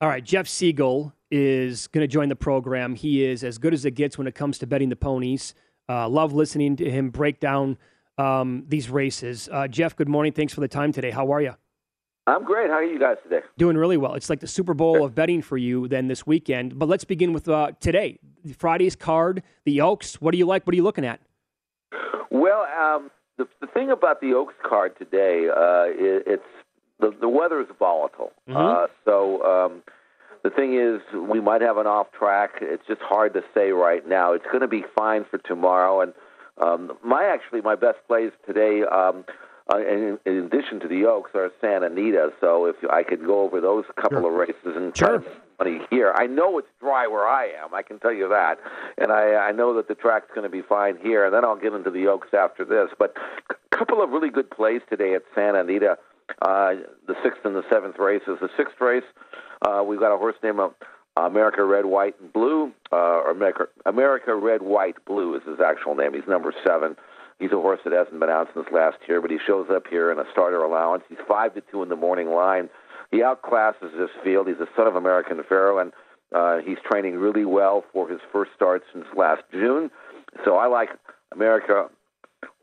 [0.01, 2.95] All right, Jeff Siegel is going to join the program.
[2.95, 5.53] He is as good as it gets when it comes to betting the ponies.
[5.89, 7.77] Uh, love listening to him break down
[8.17, 9.49] um, these races.
[9.51, 10.33] Uh, Jeff, good morning.
[10.33, 11.11] Thanks for the time today.
[11.11, 11.53] How are you?
[12.25, 12.69] I'm great.
[12.69, 13.39] How are you guys today?
[13.57, 14.13] Doing really well.
[14.15, 16.77] It's like the Super Bowl of betting for you then this weekend.
[16.77, 18.19] But let's begin with uh, today.
[18.57, 20.19] Friday's card, the Oaks.
[20.19, 20.67] What do you like?
[20.67, 21.21] What are you looking at?
[22.29, 26.43] Well, um, the, the thing about the Oaks card today, uh, it, it's
[26.99, 28.31] the, the weather is volatile.
[28.57, 29.83] Uh, so um,
[30.43, 32.59] the thing is, we might have an off track.
[32.61, 34.33] It's just hard to say right now.
[34.33, 36.01] It's going to be fine for tomorrow.
[36.01, 36.13] And
[36.57, 38.83] um, my actually my best plays today.
[38.83, 39.25] Um,
[39.71, 42.31] uh, in, in addition to the Oaks, are Santa Anita.
[42.39, 45.05] So if I could go over those couple of races and to
[45.59, 47.73] money here, I know it's dry where I am.
[47.73, 48.59] I can tell you that,
[48.97, 51.25] and I, I know that the track's going to be fine here.
[51.25, 52.89] And then I'll get into the Oaks after this.
[52.97, 53.13] But
[53.49, 55.97] a couple of really good plays today at Santa Anita.
[56.41, 56.73] Uh,
[57.07, 58.37] the sixth and the seventh races.
[58.41, 59.03] The sixth race,
[59.61, 60.69] uh, we've got a horse named uh,
[61.15, 62.71] America Red, White, and Blue.
[62.91, 66.13] Uh, or America, America Red, White, Blue is his actual name.
[66.13, 66.95] He's number seven.
[67.39, 70.11] He's a horse that hasn't been out since last year, but he shows up here
[70.11, 71.03] in a starter allowance.
[71.07, 72.69] He's five to two in the morning line.
[73.11, 74.47] He outclasses this field.
[74.47, 75.93] He's a son of American Pharoah, and
[76.33, 79.91] uh, he's training really well for his first start since last June.
[80.45, 80.89] So I like
[81.31, 81.89] America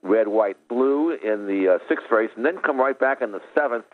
[0.04, 3.40] red, white, blue in the uh, sixth race, and then come right back in the
[3.58, 3.86] seventh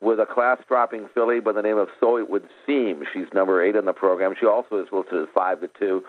[0.00, 3.02] with a class dropping filly by the name of So It Would Seem.
[3.12, 4.34] She's number eight in the program.
[4.38, 6.02] She also is listed as five to two.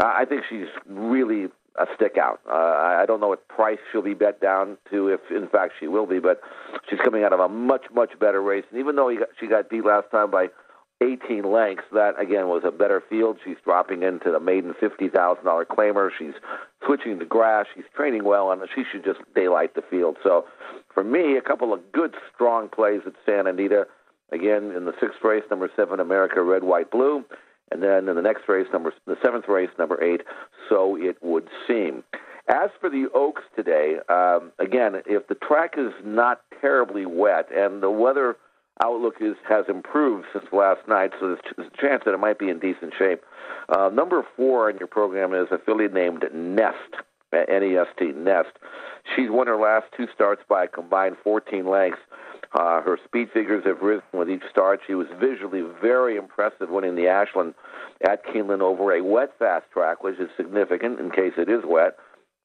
[0.00, 1.46] Uh, I think she's really
[1.78, 2.40] a stick out.
[2.48, 5.86] Uh, I don't know what price she'll be bet down to, if in fact she
[5.86, 6.40] will be, but
[6.90, 8.64] she's coming out of a much, much better race.
[8.70, 10.48] And even though got, she got beat last time by
[11.00, 13.38] 18 lengths, that again was a better field.
[13.44, 16.10] She's dropping into the maiden $50,000 claimer.
[16.18, 16.34] She's
[16.84, 17.66] switching to grass.
[17.74, 20.16] She's training well, and she should just daylight the field.
[20.22, 20.46] So
[20.92, 23.86] for me, a couple of good, strong plays at Santa Anita.
[24.32, 27.24] Again, in the sixth race, number seven, America Red, White, Blue.
[27.70, 30.22] And then in the next race, number the seventh race, number eight,
[30.68, 32.02] so it would seem.
[32.48, 37.82] As for the Oaks today, um, again, if the track is not terribly wet and
[37.82, 38.36] the weather
[38.82, 42.48] outlook is has improved since last night, so there's a chance that it might be
[42.48, 43.22] in decent shape.
[43.68, 46.94] Uh, number four in your program is a filly named Nest,
[47.32, 48.50] N-E-S-T, Nest.
[49.14, 52.00] She's won her last two starts by a combined 14 lengths.
[52.52, 54.80] Uh, her speed figures have risen with each start.
[54.86, 57.54] She was visually very impressive winning the Ashland
[58.02, 61.96] at Keeneland over a wet fast track, which is significant in case it is wet.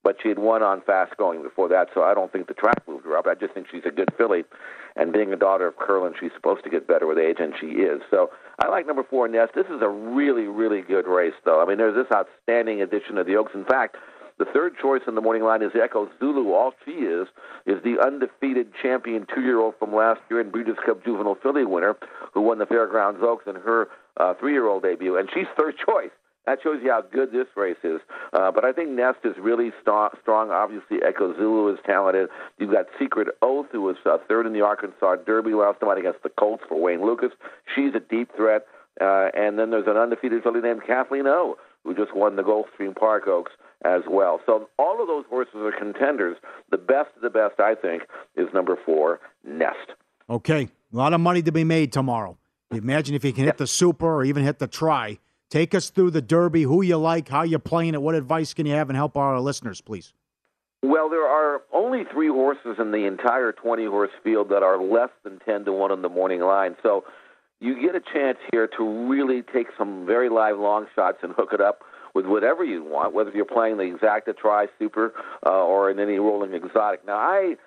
[0.04, 2.86] But she had won on fast going before that, so I don't think the track
[2.88, 3.26] moved her up.
[3.26, 4.44] I just think she's a good filly.
[4.96, 7.68] And being a daughter of Curlin, she's supposed to get better with age, and she
[7.68, 8.02] is.
[8.12, 9.54] So I like number four, Nest.
[9.56, 11.62] This is a really, really good race, though.
[11.62, 13.54] I mean, there's this outstanding addition of the Oaks.
[13.56, 13.96] In fact,
[14.40, 16.52] the third choice in the morning line is Echo Zulu.
[16.52, 17.28] All she is
[17.66, 21.96] is the undefeated champion two-year-old from last year and Breeders' Cup Juvenile Filly winner
[22.34, 23.88] who won the Fairgrounds Oaks in her
[24.18, 26.12] uh, three-year-old debut, and she's third choice.
[26.46, 28.02] That shows you how good this race is.
[28.34, 30.52] Uh, but I think Nest is really st- strong.
[30.52, 32.30] Obviously, Echo Zulu is talented.
[32.58, 36.22] You've got Secret Oath, who was uh, third in the Arkansas Derby last night against
[36.24, 37.32] the Colts for Wayne Lukas.
[37.74, 38.66] She's a deep threat.
[39.02, 42.96] Uh, and then there's an undefeated filly named Kathleen O, who just won the Gulfstream
[42.96, 43.52] Park Oaks
[43.84, 44.40] as well.
[44.46, 46.38] So all of those horses are contenders.
[46.72, 48.04] The best of the best, I think,
[48.36, 49.94] is number four, Nest.
[50.30, 52.38] Okay, a lot of money to be made tomorrow.
[52.72, 55.20] Imagine if he can hit the super or even hit the try.
[55.54, 58.66] Take us through the Derby, who you like, how you're playing it, what advice can
[58.66, 60.12] you have, and help our listeners, please.
[60.82, 65.12] Well, there are only three horses in the entire 20 horse field that are less
[65.24, 66.76] than 10 to 1 on the morning line.
[66.82, 67.04] So
[67.60, 71.50] you get a chance here to really take some very live long shots and hook
[71.54, 71.84] it up
[72.16, 75.14] with whatever you want, whether you're playing the exacta try super
[75.46, 77.06] uh, or in any rolling exotic.
[77.06, 77.58] Now, I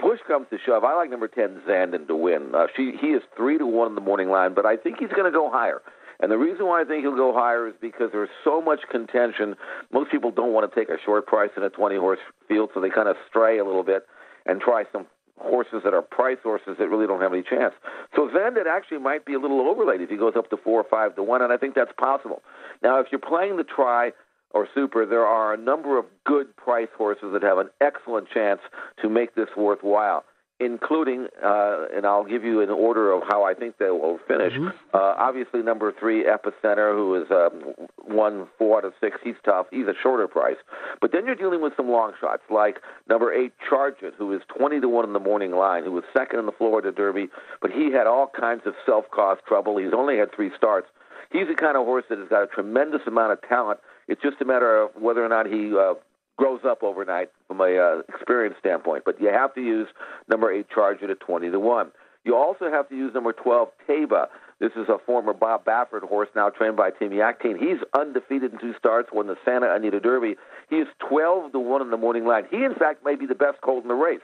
[0.00, 2.54] push comes to shove, I like number ten Zandon to win.
[2.54, 5.10] Uh, she he is three to one in the morning line, but I think he's
[5.10, 5.82] going to go higher.
[6.20, 9.54] And the reason why I think he'll go higher is because there's so much contention.
[9.92, 12.80] Most people don't want to take a short price in a 20 horse field, so
[12.80, 14.06] they kind of stray a little bit
[14.46, 15.06] and try some
[15.38, 17.72] horses that are price horses that really don't have any chance.
[18.16, 20.86] So Zandon actually might be a little overlaid if he goes up to four or
[20.90, 22.42] five to one, and I think that's possible.
[22.82, 24.12] Now, if you're playing the try
[24.50, 28.60] or super, there are a number of good price horses that have an excellent chance
[29.02, 30.24] to make this worthwhile
[30.60, 34.52] including, uh, and I'll give you an order of how I think they will finish.
[34.52, 34.68] Mm-hmm.
[34.92, 39.18] Uh, obviously, number three, Epicenter, who is um, one four out of six.
[39.22, 39.66] He's tough.
[39.70, 40.56] He's a shorter price.
[41.00, 44.42] But then you're dealing with some long shots, like number eight, Charge It, who is
[44.56, 47.28] 20 to 1 in the morning line, who was second in the Florida Derby,
[47.62, 49.76] but he had all kinds of self caused trouble.
[49.76, 50.88] He's only had three starts.
[51.30, 53.80] He's the kind of horse that has got a tremendous amount of talent.
[54.08, 55.94] It's just a matter of whether or not he uh,
[56.38, 59.02] grows up overnight from a uh, experience standpoint.
[59.04, 59.88] But you have to use
[60.28, 61.90] number eight Charge It at twenty to one.
[62.24, 64.28] You also have to use number twelve Taiba.
[64.60, 67.58] This is a former Bob Baffert horse, now trained by Tim Yakteen.
[67.58, 70.36] He's undefeated in two starts, won the Santa Anita Derby.
[70.70, 72.44] He is twelve to one in the morning line.
[72.50, 74.20] He, in fact, may be the best colt in the race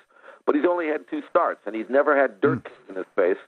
[0.47, 2.91] but he's only had two starts and he's never had dirt mm.
[2.91, 3.39] in his face.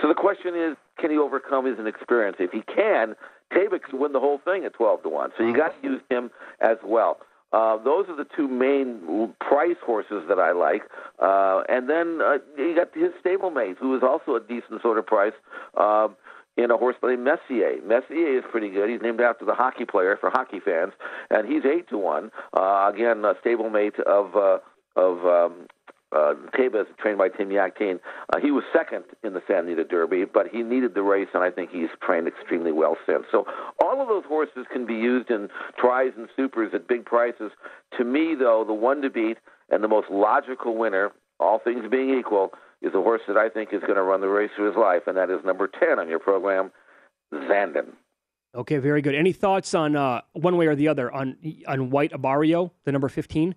[0.00, 2.36] So the question is, can he overcome his inexperience?
[2.38, 3.14] If he can,
[3.52, 5.30] Taiba can win the whole thing at twelve to one.
[5.38, 7.18] So you got to use him as well.
[7.54, 10.82] Uh, those are the two main price horses that I like.
[11.22, 15.06] Uh, and then uh, you got his stablemate, who is also a decent sort of
[15.06, 15.34] price.
[15.76, 16.08] Uh,
[16.56, 17.80] in a horse named Messier.
[17.84, 18.88] Messier is pretty good.
[18.88, 20.92] He's named after the hockey player for hockey fans,
[21.28, 22.30] and he's eight to one.
[22.56, 24.58] Uh, again, a stablemate of uh,
[24.94, 25.66] of um,
[26.14, 27.98] uh, Taiba's, trained by Tim Yakteen,
[28.32, 31.42] uh, he was second in the Santa Anita Derby, but he needed the race, and
[31.42, 33.24] I think he's trained extremely well since.
[33.32, 33.46] So
[33.82, 35.48] all of those horses can be used in
[35.78, 37.50] tries and supers at big prices.
[37.98, 39.38] To me, though, the one to beat
[39.70, 41.10] and the most logical winner,
[41.40, 44.28] all things being equal, is a horse that I think is going to run the
[44.28, 46.70] race of his life, and that is number 10 on your program,
[47.32, 47.92] Zandon.
[48.54, 49.16] Okay, very good.
[49.16, 51.36] Any thoughts on uh, one way or the other on
[51.66, 53.56] on White Abarrio, the number 15?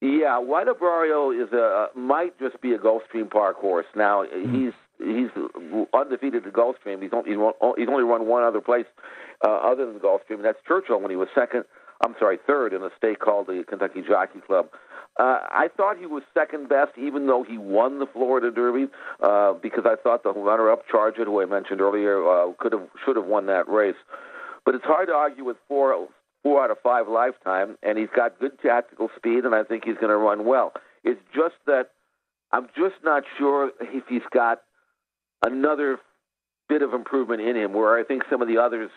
[0.00, 3.86] Yeah, White Abarrio is a might just be a Gulfstream Park horse.
[3.96, 4.54] Now Hmm.
[4.54, 5.30] he's he's
[5.92, 7.02] undefeated at Gulfstream.
[7.02, 8.86] He's only, he's only run one other place
[9.44, 11.64] uh, other than Gulfstream, and that's Churchill when he was second.
[12.04, 14.68] I'm sorry, third in a state called the Kentucky Jockey Club.
[15.18, 18.86] Uh, I thought he was second best, even though he won the Florida Derby,
[19.20, 22.86] uh, because I thought the runner-up Charge It, who I mentioned earlier, uh, could have
[23.04, 23.96] should have won that race.
[24.64, 25.92] But it's hard to argue with four
[26.42, 29.96] four out of five lifetime, and he's got good tactical speed, and I think he's
[29.96, 30.72] going to run well.
[31.04, 31.90] It's just that
[32.52, 34.62] I'm just not sure if he's got
[35.44, 35.98] another
[36.68, 38.90] bit of improvement in him, where I think some of the others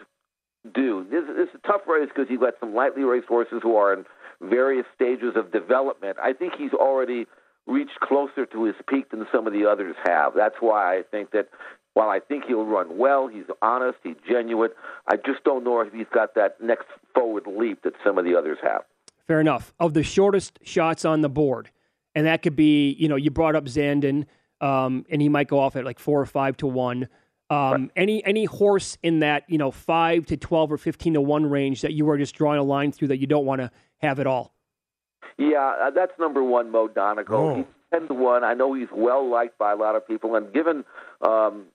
[0.73, 1.05] do.
[1.09, 3.93] This, this is a tough race because you've got some lightly raced horses who are
[3.93, 4.05] in
[4.41, 6.17] various stages of development.
[6.21, 7.25] I think he's already
[7.67, 10.33] reached closer to his peak than some of the others have.
[10.35, 11.49] That's why I think that
[11.93, 14.71] while I think he'll run well, he's honest, he's genuine.
[15.07, 18.35] I just don't know if he's got that next forward leap that some of the
[18.35, 18.83] others have.
[19.27, 19.73] Fair enough.
[19.79, 21.69] Of the shortest shots on the board,
[22.15, 24.25] and that could be, you know, you brought up Zandon,
[24.59, 27.07] um, and he might go off at like four or five to one.
[27.49, 31.45] Um, Any any horse in that you know five to twelve or fifteen to one
[31.45, 34.19] range that you are just drawing a line through that you don't want to have
[34.19, 34.53] at all.
[35.37, 37.37] Yeah, uh, that's number one, Mo Donegal.
[37.37, 37.55] Oh.
[37.55, 38.45] He's ten to one.
[38.45, 40.85] I know he's well liked by a lot of people, and given
[41.21, 41.65] um,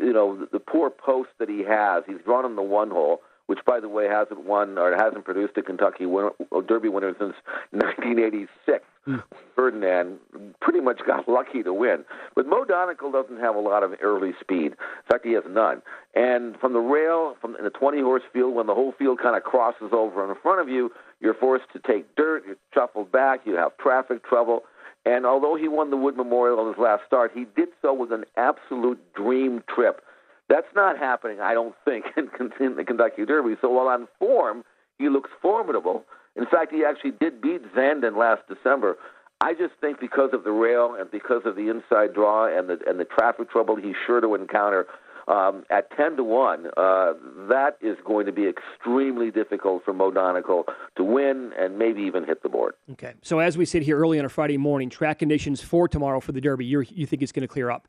[0.00, 3.20] you know the, the poor post that he has, he's drawn in the one hole,
[3.46, 6.30] which by the way hasn't won or hasn't produced a Kentucky winner,
[6.66, 7.34] Derby winner since
[7.70, 8.84] 1986.
[9.04, 9.16] Hmm.
[9.54, 10.18] Ferdinand
[10.62, 12.04] pretty much got lucky to win.
[12.34, 14.72] But Mo Donegal doesn't have a lot of early speed.
[14.72, 15.82] In fact, he has none.
[16.14, 19.36] And from the rail, from in the 20 horse field, when the whole field kind
[19.36, 23.40] of crosses over in front of you, you're forced to take dirt, you're shuffled back,
[23.44, 24.62] you have traffic trouble.
[25.06, 28.12] And although he won the Wood Memorial on his last start, he did so with
[28.12, 30.02] an absolute dream trip.
[30.48, 32.30] That's not happening, I don't think, in,
[32.60, 33.56] in the Kentucky Derby.
[33.60, 34.64] So while on form,
[34.98, 36.04] he looks formidable.
[36.36, 38.96] In fact, he actually did beat Zandon last December.
[39.40, 42.78] I just think because of the rail and because of the inside draw and the
[42.86, 44.86] and the traffic trouble he's sure to encounter
[45.28, 47.12] um, at ten to one, uh,
[47.48, 50.64] that is going to be extremely difficult for Mo Donegal
[50.96, 52.74] to win and maybe even hit the board.
[52.92, 53.14] Okay.
[53.22, 56.32] So as we sit here early on a Friday morning, track conditions for tomorrow for
[56.32, 57.88] the Derby, you you think it's going to clear up?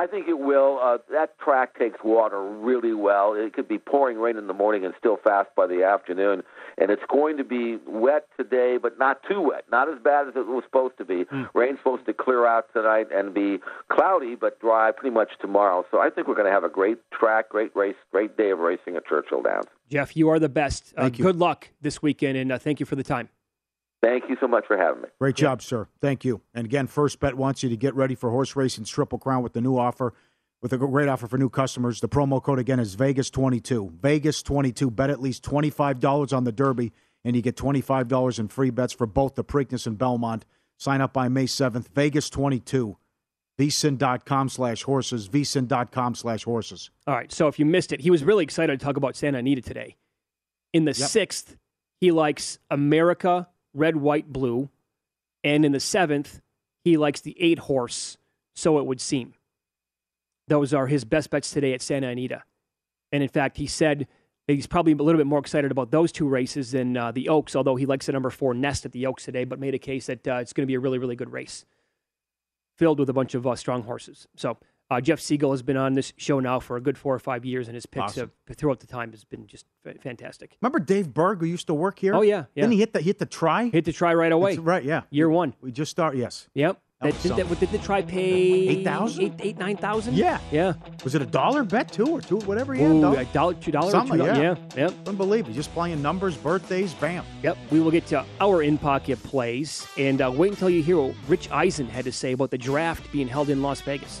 [0.00, 0.78] I think it will.
[0.82, 3.34] Uh, that track takes water really well.
[3.34, 6.42] It could be pouring rain in the morning and still fast by the afternoon.
[6.78, 9.64] And it's going to be wet today, but not too wet.
[9.70, 11.26] Not as bad as it was supposed to be.
[11.54, 13.58] Rain's supposed to clear out tonight and be
[13.92, 15.84] cloudy, but dry pretty much tomorrow.
[15.90, 18.58] So I think we're going to have a great track, great race, great day of
[18.60, 19.66] racing at Churchill Downs.
[19.90, 20.94] Jeff, you are the best.
[20.96, 21.24] Uh, Thank you.
[21.26, 23.28] Good luck this weekend, and uh, thank you for the time.
[24.02, 25.08] Thank you so much for having me.
[25.20, 25.86] Great job, sir.
[26.00, 26.40] Thank you.
[26.54, 29.52] And again, First Bet wants you to get ready for horse racing's Triple Crown with
[29.52, 30.14] the new offer,
[30.62, 32.00] with a great offer for new customers.
[32.00, 33.98] The promo code again is Vegas22.
[34.00, 34.94] Vegas22.
[34.96, 36.92] Bet at least $25 on the Derby,
[37.24, 40.46] and you get $25 in free bets for both the Preakness and Belmont.
[40.78, 41.90] Sign up by May 7th.
[41.90, 42.96] Vegas22.
[43.58, 45.28] VSIN.com slash horses.
[45.28, 46.90] VSIN.com slash horses.
[47.06, 47.30] All right.
[47.30, 49.96] So if you missed it, he was really excited to talk about Santa Anita today.
[50.72, 51.08] In the Yep.
[51.10, 51.56] sixth,
[52.00, 54.68] he likes America, red, white, blue.
[55.42, 56.40] And in the seventh,
[56.84, 58.16] he likes the eight horse,
[58.54, 59.34] so it would seem.
[60.48, 62.42] Those are his best bets today at Santa Anita.
[63.12, 64.06] And in fact, he said
[64.46, 67.54] he's probably a little bit more excited about those two races than uh, the Oaks,
[67.54, 70.06] although he likes the number four Nest at the Oaks today, but made a case
[70.06, 71.64] that uh, it's going to be a really, really good race
[72.76, 74.26] filled with a bunch of uh, strong horses.
[74.36, 74.56] So
[74.90, 77.44] uh, Jeff Siegal has been on this show now for a good four or five
[77.44, 78.30] years, and his picks Awesome.
[78.48, 80.56] have, throughout the time has been just fa- fantastic.
[80.60, 82.14] Remember Dave Berg, who used to work here?
[82.14, 82.62] Oh, yeah, yeah.
[82.62, 83.68] Didn't he hit the, hit the try?
[83.68, 84.56] Hit the try right away.
[84.56, 85.02] That's right, yeah.
[85.10, 85.54] Year one.
[85.60, 86.48] We just start, yes.
[86.54, 86.80] Yep.
[87.02, 89.22] That That, did, that, did the try pay 8,000?
[89.24, 90.16] Eight, eight, nine thousand?
[90.18, 90.38] Yeah.
[90.52, 90.74] Yeah.
[91.02, 92.90] Was it a dollar bet, too, or two, whatever he had?
[92.90, 94.36] Ooh, a dollar, two dollars, Something, two dollars.
[94.38, 94.54] yeah.
[94.76, 94.88] Yeah.
[94.88, 95.08] Yep.
[95.08, 95.54] Unbelievable.
[95.54, 97.24] Just playing numbers, birthdays, bam.
[97.42, 97.56] Yep.
[97.70, 101.14] We will get to our in pocket plays and uh, wait until you hear what
[101.26, 104.20] Rich Eisen had to say about the draft being held in Las Vegas.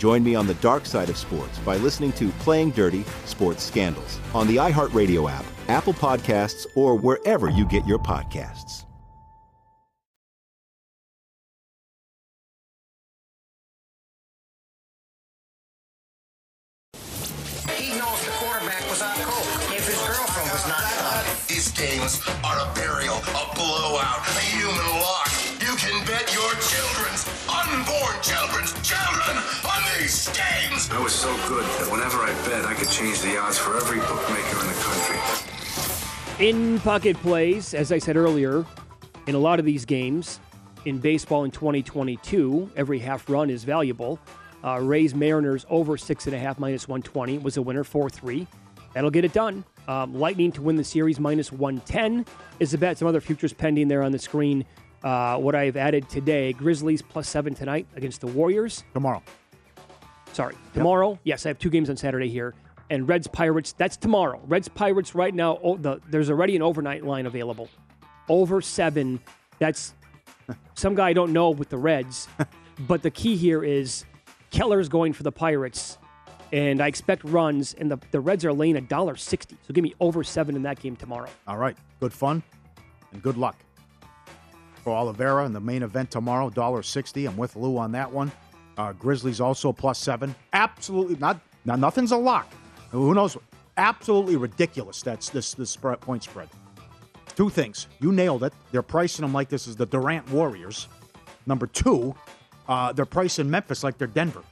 [0.00, 4.18] Join me on the dark side of sports by listening to Playing Dirty Sports Scandals
[4.34, 8.84] on the iHeartRadio app, Apple Podcasts, or wherever you get your podcasts.
[17.76, 19.76] He knows the quarterback was on coke.
[19.76, 20.80] If his girlfriend was not.
[20.80, 25.19] Uh, These games are a burial, a blowout, a human lock.
[30.28, 30.90] On games.
[30.90, 33.98] I was so good that whenever I bet, I could change the odds for every
[34.00, 36.46] bookmaker in the country.
[36.46, 38.64] In pocket plays, as I said earlier,
[39.26, 40.40] in a lot of these games,
[40.84, 44.18] in baseball in 2022, every half run is valuable.
[44.64, 48.46] Uh, Rays Mariners over six and a half minus 120 was a winner, 4 3.
[48.94, 49.64] That'll get it done.
[49.88, 52.26] Um, Lightning to win the series minus 110
[52.58, 52.98] is the bet.
[52.98, 54.64] Some other futures pending there on the screen.
[55.02, 58.84] Uh, what I've added today Grizzlies plus seven tonight against the Warriors.
[58.92, 59.22] Tomorrow.
[60.32, 61.18] Sorry, tomorrow.
[61.24, 62.54] Yes, I have two games on Saturday here.
[62.90, 64.40] And Reds Pirates, that's tomorrow.
[64.46, 67.68] Reds Pirates right now, oh, the, there's already an overnight line available.
[68.28, 69.20] Over seven.
[69.58, 69.94] That's
[70.74, 72.28] some guy I don't know with the Reds.
[72.80, 74.04] but the key here is
[74.50, 75.98] Keller's going for the Pirates.
[76.52, 79.56] And I expect runs, and the, the Reds are laying a dollar sixty.
[79.62, 81.28] So give me over seven in that game tomorrow.
[81.46, 81.76] All right.
[82.00, 82.42] Good fun
[83.12, 83.56] and good luck.
[84.82, 87.28] For Oliveira in the main event tomorrow, $1.60.
[87.28, 88.32] I'm with Lou on that one.
[88.78, 90.34] Uh, Grizzlies also plus seven.
[90.52, 91.40] Absolutely not.
[91.64, 92.50] Now nothing's a lock.
[92.90, 93.36] Who knows?
[93.76, 95.02] Absolutely ridiculous.
[95.02, 96.48] That's this this spread, point spread.
[97.36, 97.86] Two things.
[98.00, 98.52] You nailed it.
[98.72, 100.88] They're pricing them like this is the Durant Warriors.
[101.46, 102.14] Number two,
[102.68, 104.42] uh, they're pricing Memphis like they're Denver.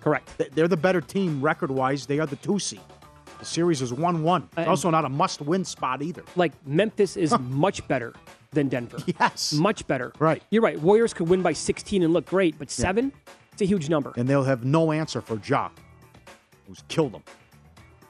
[0.00, 0.36] Correct.
[0.38, 2.06] They- They're the better team record wise.
[2.06, 2.80] They are the two seed.
[3.38, 4.48] The series is one one.
[4.56, 6.22] It's also not a must win spot either.
[6.36, 8.14] Like Memphis is much better
[8.52, 8.98] than Denver.
[9.20, 9.52] Yes.
[9.52, 10.12] Much better.
[10.18, 10.42] Right.
[10.50, 10.78] You're right.
[10.80, 13.12] Warriors could win by 16 and look great, but seven,
[13.60, 14.12] it's a huge number.
[14.16, 15.78] and they'll have no answer for Jock,
[16.66, 17.22] who's killed them.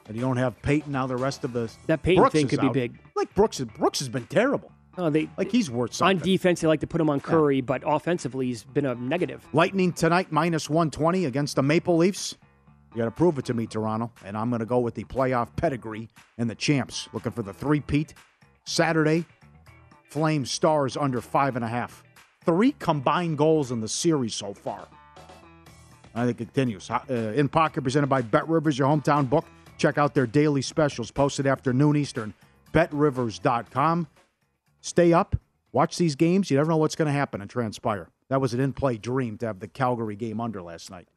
[0.07, 1.07] And you don't have Payton now.
[1.07, 2.99] The rest of the That Payton Brooks thing could be big.
[3.15, 4.71] Like Brooks, Brooks has been terrible.
[4.97, 6.17] Oh, they like he's worth something.
[6.17, 9.45] on defense, they like to put him on Curry, but offensively, he's been a negative.
[9.53, 12.35] Lightning tonight minus one twenty against the Maple Leafs.
[12.91, 15.05] You got to prove it to me, Toronto, and I'm going to go with the
[15.05, 17.07] playoff pedigree and the champs.
[17.13, 18.13] Looking for the three-peat
[18.65, 19.25] Saturday.
[20.09, 22.03] Flames Stars under five and a half.
[22.43, 24.89] Three combined goals in the series so far.
[26.13, 26.89] I think it continues.
[26.89, 29.45] Uh, in pocket presented by Bet Rivers, your hometown book.
[29.77, 32.33] Check out their daily specials posted after noon Eastern.
[32.73, 34.07] BetRivers.com.
[34.81, 35.35] Stay up.
[35.71, 36.51] Watch these games.
[36.51, 38.09] You never know what's going to happen and transpire.
[38.29, 41.07] That was an in-play dream to have the Calgary game under last night.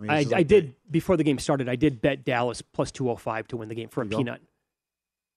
[0.00, 1.68] mean, I, is I like did before the game started.
[1.68, 4.18] I did bet Dallas plus two hundred five to win the game for a go.
[4.18, 4.40] peanut.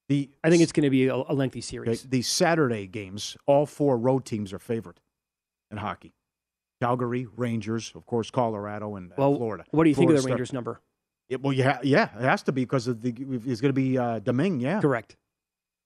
[0.10, 2.04] The I think it's going to be a, a lengthy series.
[2.04, 5.00] the Saturday games, all four road teams are favored
[5.70, 6.14] in hockey.
[6.82, 9.64] Calgary, Rangers, of course, Colorado, and, and Well, Florida.
[9.72, 10.82] what do you think of Florida the start- Rangers number?
[11.30, 13.10] Yeah, well, yeah, yeah, it has to be because of the
[13.46, 14.60] it's going to be uh, Domingue.
[14.60, 15.16] Yeah, Correct.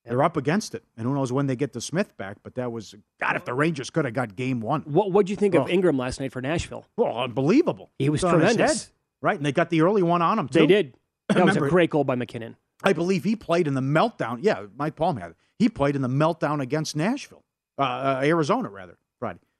[0.05, 2.37] They're up against it, and who knows when they get the Smith back?
[2.43, 3.35] But that was God.
[3.35, 5.63] If the Rangers could have got Game One, What What do you think Oh.
[5.63, 6.85] of Ingram last night for Nashville?
[6.97, 7.89] well, unbelievable.
[7.99, 8.91] He was tremendous.
[9.21, 9.35] right?
[9.37, 10.47] And they got the early one on him.
[10.47, 10.59] Too.
[10.59, 10.95] They did.
[11.29, 12.55] That was a great goal by MacKinnon.
[12.83, 14.39] I believe he played in the meltdown.
[14.41, 15.37] Yeah, Mike Palm had it.
[15.57, 17.43] He played in the meltdown against Nashville,
[17.79, 18.97] uh, uh, Arizona, rather.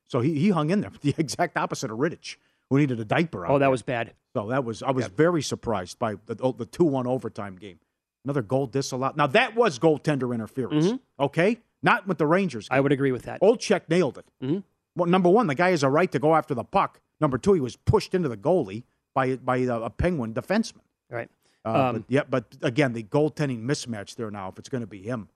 [0.07, 2.37] So he, he hung in there, the exact opposite of Rittich,
[2.69, 3.45] who needed a diaper.
[3.45, 3.69] Oh, that there.
[3.69, 4.13] was bad.
[4.33, 7.79] So that was I was very surprised by the the two one overtime game.
[8.23, 9.17] Another goal disallowed.
[9.17, 10.93] Now that was goaltender interference.
[11.19, 12.65] Okay, not with the Rangers.
[12.65, 12.73] Mm-hmm.
[12.73, 13.39] I would agree with that.
[13.41, 14.25] Old check nailed it.
[14.43, 14.63] Mhm.
[14.95, 17.01] Well, number one, the guy has a right to go after the puck.
[17.19, 18.83] Number two, he was pushed into the goalie
[19.13, 20.81] by by a, a Penguin defenseman.
[21.09, 21.29] Right.
[21.63, 24.49] Uh, Um, but yeah, but again, the goaltending mismatch there now.
[24.49, 25.29] If it's going to be him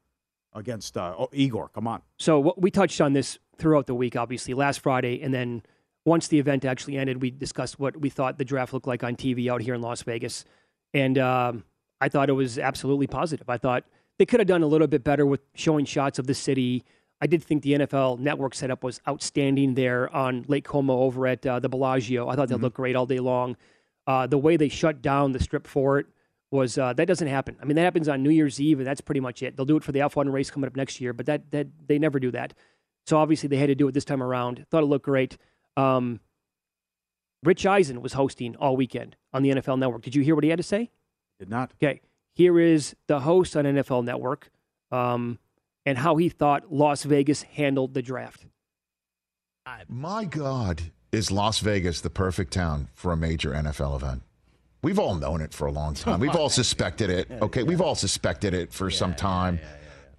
[0.53, 2.01] against uh, oh, Igor, come on.
[2.17, 5.63] So what, we touched on this throughout the week, obviously last Friday, and then
[6.05, 9.15] once the event actually ended, we discussed what we thought the draft looked like on
[9.15, 10.45] TV out here in Las Vegas,
[10.93, 11.63] and um,
[12.01, 13.49] I thought it was absolutely positive.
[13.49, 13.83] I thought
[14.17, 16.83] they could have done a little bit better with showing shots of the city.
[17.21, 21.45] I did think the NFL Network setup was outstanding there on Lake Como over at
[21.45, 22.29] uh, the Bellagio.
[22.29, 23.57] I thought that looked great all day long.
[24.07, 26.07] Uh, the way they shut down the strip for it
[26.51, 27.57] was uh, that doesn't happen.
[27.61, 29.55] I mean, that happens on New Year's Eve, and that's pretty much it.
[29.55, 31.99] They'll do it for the F1 race coming up next year, but that that they
[31.99, 32.53] never do that.
[33.05, 34.65] So obviously they had to do it this time around.
[34.69, 35.37] Thought it looked great.
[35.77, 36.19] Um,
[37.43, 40.01] Rich Eisen was hosting all weekend on the NFL Network.
[40.01, 40.91] Did you hear what he had to say?
[41.39, 41.71] Did not.
[41.81, 42.01] Okay,
[42.33, 44.51] here is the host on NFL Network,
[44.91, 45.39] um,
[45.85, 48.45] and how he thought Las Vegas handled the draft.
[49.87, 54.23] My God, is Las Vegas the perfect town for a major NFL event?
[54.81, 56.19] We've all known it for a long time.
[56.19, 57.29] We've all suspected it.
[57.41, 59.59] Okay, we've all suspected it for some time.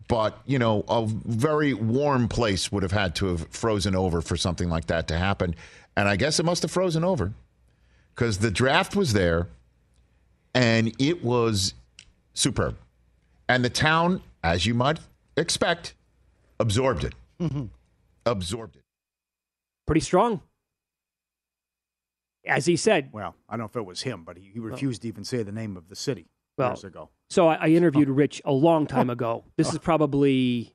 [0.07, 4.37] But, you know, a very warm place would have had to have frozen over for
[4.37, 5.55] something like that to happen.
[5.97, 7.33] And I guess it must have frozen over
[8.15, 9.47] because the draft was there
[10.53, 11.75] and it was
[12.35, 12.77] superb.
[13.49, 14.99] And the town, as you might
[15.37, 15.95] expect,
[16.59, 17.15] absorbed it.
[17.41, 17.67] Mm-hmm.
[18.27, 18.83] Absorbed it.
[19.87, 20.41] Pretty strong,
[22.47, 23.11] as he said.
[23.13, 25.43] Well, I don't know if it was him, but he, he refused to even say
[25.43, 26.27] the name of the city
[26.57, 27.11] Well, years ago.
[27.29, 29.45] So I, I interviewed Rich a long time ago.
[29.57, 30.75] This is probably,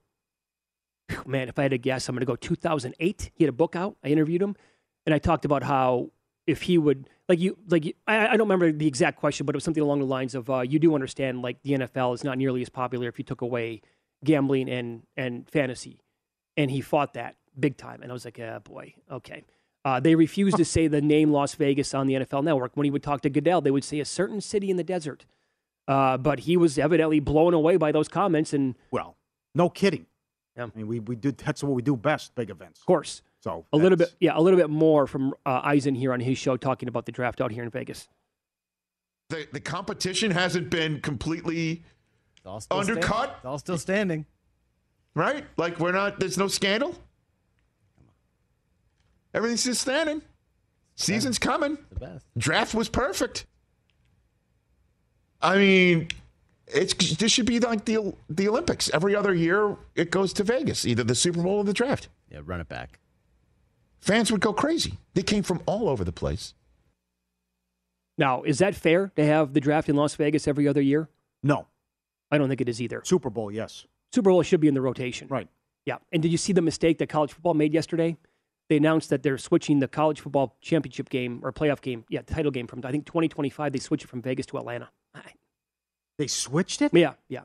[1.25, 3.31] man, if I had to guess, I'm going to go 2008.
[3.33, 3.97] He had a book out.
[4.03, 4.55] I interviewed him,
[5.05, 6.11] and I talked about how
[6.47, 9.55] if he would like you like you, I, I don't remember the exact question, but
[9.55, 12.23] it was something along the lines of uh, you do understand like the NFL is
[12.23, 13.81] not nearly as popular if you took away
[14.23, 15.99] gambling and and fantasy,
[16.55, 18.01] and he fought that big time.
[18.01, 19.43] And I was like, yeah, boy, okay.
[19.85, 22.75] Uh, they refused to say the name Las Vegas on the NFL Network.
[22.75, 25.25] When he would talk to Goodell, they would say a certain city in the desert.
[25.87, 29.15] Uh, but he was evidently blown away by those comments, and Well,
[29.53, 30.07] no kidding.
[30.57, 30.63] Yeah.
[30.63, 32.79] I mean, we, we do that's what we do best, big events.
[32.79, 36.11] of course, So a little bit, yeah, a little bit more from uh, Eisen here
[36.13, 38.09] on his show talking about the draft out here in Vegas.
[39.29, 41.83] The, the competition hasn't been completely
[42.43, 43.05] all undercut.
[43.05, 44.25] stand- it's all still standing.
[45.13, 45.45] right?
[45.57, 46.19] Like we're not.
[46.19, 46.95] There's no scandal.
[49.35, 50.21] Everything's just standing.
[50.95, 51.77] Season's coming.
[51.91, 52.25] The best.
[52.37, 53.45] Draft was perfect.
[55.41, 56.07] I mean,
[56.67, 58.89] it's this should be like the the Olympics.
[58.93, 62.07] Every other year, it goes to Vegas, either the Super Bowl or the draft.
[62.31, 62.99] Yeah, run it back.
[63.99, 64.93] Fans would go crazy.
[65.15, 66.53] They came from all over the place.
[68.17, 71.09] Now, is that fair to have the draft in Las Vegas every other year?
[71.43, 71.67] No.
[72.31, 73.01] I don't think it is either.
[73.03, 73.85] Super Bowl, yes.
[74.13, 75.27] Super Bowl should be in the rotation.
[75.27, 75.49] Right.
[75.85, 75.97] Yeah.
[76.13, 78.15] And did you see the mistake that college football made yesterday?
[78.67, 82.51] They announced that they're switching the college football championship game or playoff game, yeah, title
[82.51, 83.71] game from I think 2025.
[83.71, 84.89] They switched it from Vegas to Atlanta.
[86.17, 86.93] They switched it.
[86.93, 87.41] Yeah, yeah.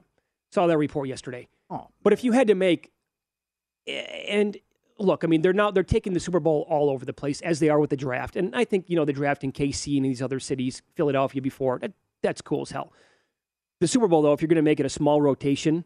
[0.52, 1.48] Saw that report yesterday.
[1.68, 2.90] Oh, But if you had to make,
[3.86, 4.56] and
[4.98, 7.60] look, I mean, they're now they're taking the Super Bowl all over the place as
[7.60, 10.06] they are with the draft, and I think you know the draft in KC and
[10.06, 11.92] these other cities, Philadelphia before that,
[12.22, 12.92] that's cool as hell.
[13.80, 15.84] The Super Bowl though, if you're going to make it a small rotation,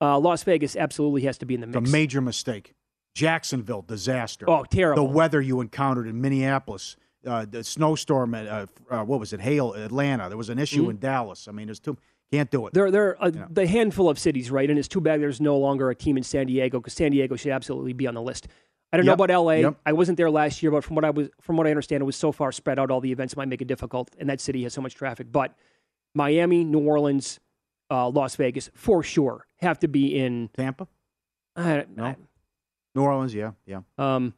[0.00, 2.74] uh, Las Vegas absolutely has to be in the It's a major mistake.
[3.14, 4.48] Jacksonville disaster.
[4.48, 5.06] Oh, terrible.
[5.06, 6.96] The weather you encountered in Minneapolis,
[7.26, 9.40] uh, the snowstorm at uh, uh, what was it?
[9.40, 10.28] Hail, Atlanta.
[10.28, 10.90] There was an issue Mhm.
[10.90, 11.46] in Dallas.
[11.48, 11.96] I mean, there's too
[12.32, 12.72] can't do it.
[12.72, 14.68] There, there are a, the handful of cities, right?
[14.70, 17.36] And it's too bad there's no longer a team in San Diego because San Diego
[17.36, 18.48] should absolutely be on the list.
[18.90, 19.52] I don't Yep, know about LA.
[19.60, 19.76] yep.
[19.84, 22.04] I wasn't there last year, but from what I was, from what I understand, it
[22.06, 22.90] was so far spread out.
[22.90, 25.30] All the events might make it difficult, and that city has so much traffic.
[25.30, 25.54] But
[26.14, 27.38] Miami, New Orleans,
[27.90, 30.88] uh, Las Vegas, for sure, have to be in Tampa.
[31.56, 32.16] I, No.
[32.94, 33.80] New Orleans, yeah, yeah.
[33.98, 34.34] um,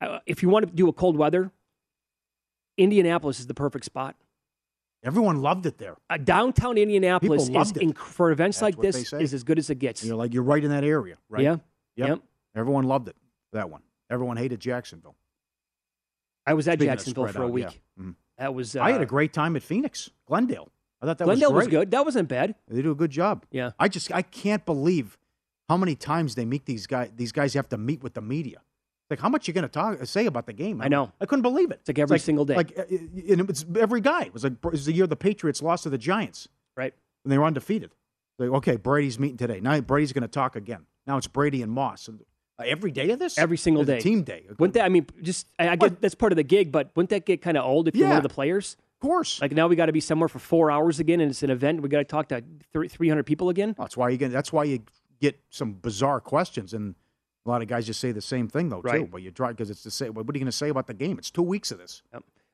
[0.00, 1.50] Uh, if you want to do a cold weather,
[2.76, 4.16] Indianapolis is the perfect spot.
[5.02, 5.96] Everyone loved it there.
[6.08, 9.78] Uh, downtown Indianapolis is inc- for events That's like this is as good as it
[9.78, 10.02] gets.
[10.02, 11.42] And you're like, you're right in that area, right?
[11.42, 11.56] Yeah.
[11.96, 12.08] Yep.
[12.08, 12.22] Yep.
[12.56, 13.16] Everyone loved it.
[13.52, 13.82] That one.
[14.10, 15.14] Everyone hated Jacksonville.
[16.46, 17.80] I was at Speaking Jacksonville for a out, week.
[17.96, 18.02] yeah.
[18.04, 18.14] Mhm.
[18.38, 18.76] That was.
[18.76, 20.70] Uh, I had a great time at Phoenix, Glendale.
[21.00, 21.90] I thought that Glendale was was, good.
[21.90, 22.54] That wasn't bad.
[22.68, 23.44] They do a good job.
[23.50, 23.70] Yeah.
[23.78, 25.18] I just I can't believe
[25.68, 27.10] how many times they meet these guys.
[27.16, 28.58] These guys have to meet with the media.
[29.10, 30.80] Like, how much you going to talk say about the game?
[30.80, 31.12] I know.
[31.20, 31.80] I couldn't believe it.
[31.80, 32.56] It's like every single day.
[32.56, 34.22] Like, uh, and it was every guy.
[34.22, 36.48] It was like it was the year the Patriots lost to the Giants.
[36.76, 36.94] Right.
[37.24, 37.94] And they were undefeated.
[38.38, 39.60] Like, okay, Brady's meeting today.
[39.60, 40.86] Now Brady's going to talk again.
[41.06, 42.08] Now it's Brady and Moss.
[42.08, 42.20] And,
[42.58, 43.38] uh, every day of this.
[43.38, 44.00] Every single It's a day.
[44.00, 44.46] Team day.
[44.58, 44.84] Wouldn't that?
[44.84, 47.42] I mean, just I, I get that's part of the gig, but wouldn't that get
[47.42, 48.76] kind of old if you're one of the players?
[49.02, 49.40] Of course.
[49.42, 51.82] Like now we got to be somewhere for four hours again, and it's an event.
[51.82, 52.42] We got to talk to
[52.72, 53.74] three hundred people again.
[53.76, 54.32] That's why you get.
[54.32, 54.80] That's why you
[55.20, 56.94] get some bizarre questions, and
[57.46, 59.08] a lot of guys just say the same thing though too.
[59.10, 60.14] But you try because it's the same.
[60.14, 61.18] What are you going to say about the game?
[61.18, 62.02] It's two weeks of this.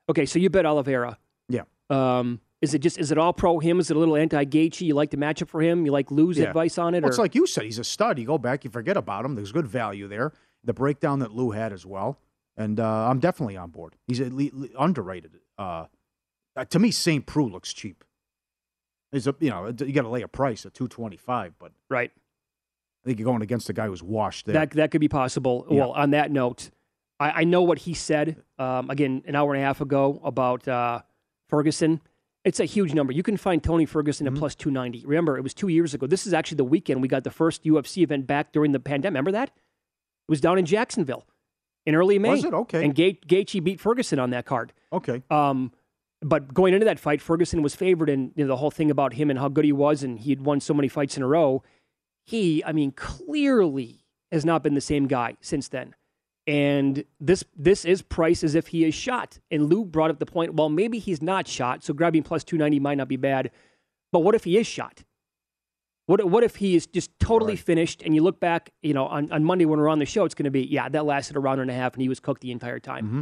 [0.08, 1.18] Okay, so you bet Oliveira.
[1.48, 1.62] Yeah.
[1.88, 3.80] Um, is it just is it all pro him?
[3.80, 4.82] Is it a little anti Gaethje?
[4.82, 5.86] You like the matchup for him?
[5.86, 6.46] You like Lou's Yeah.
[6.48, 7.02] advice on it?
[7.02, 8.18] Well, it's like you said, he's a stud.
[8.18, 9.34] You go back, you forget about him.
[9.34, 10.32] There's good value there.
[10.64, 12.18] The breakdown that Lou had as well,
[12.56, 13.96] and uh, I'm definitely on board.
[14.06, 15.38] He's at le- le- underrated.
[15.56, 15.86] Uh,
[16.54, 17.24] uh, to me, St.
[17.24, 18.04] Preux looks cheap.
[19.12, 22.12] Is a, you know you got to lay a price at 225, but right.
[23.04, 24.52] I think you're going against a guy who's washed there.
[24.54, 25.66] That that could be possible.
[25.70, 25.78] Yeah.
[25.80, 26.70] Well, on that note,
[27.18, 30.66] I, I know what he said um, again an hour and a half ago about
[30.68, 31.00] uh,
[31.48, 32.00] Ferguson.
[32.44, 33.12] It's a huge number.
[33.12, 34.36] You can find Tony Ferguson Mm-hmm.
[34.36, 35.04] at plus two ninety.
[35.04, 36.06] Remember, it was two years ago.
[36.06, 39.14] This is actually the weekend we got the first UFC event back during the pandemic.
[39.14, 39.48] Remember that?
[39.48, 41.26] It was down in Jacksonville
[41.86, 42.30] in early May.
[42.30, 42.54] Was it?
[42.54, 42.84] Okay.
[42.84, 44.72] And Ga- Gaethje beat Ferguson on that card.
[44.92, 45.22] okay.
[45.30, 45.72] Um,
[46.22, 49.14] but going into that fight, Ferguson was favored, and you know, the whole thing about
[49.14, 51.26] him and how good he was, and he had won so many fights in a
[51.26, 51.62] row.
[52.30, 55.96] He, I mean, clearly has not been the same guy since then.
[56.46, 59.40] And this this is priced as if he is shot.
[59.50, 62.56] And Lou brought up the point, well, maybe he's not shot, so grabbing plus two
[62.56, 63.50] ninety might not be bad.
[64.12, 65.02] But what if he is shot?
[66.06, 68.00] What what if he is just totally finished?
[68.02, 70.34] And you look back, you know, on, on Monday when we're on the show, it's
[70.36, 72.42] going to be yeah, that lasted a round and a half, and he was cooked
[72.42, 73.06] the entire time.
[73.06, 73.20] Mm-hmm.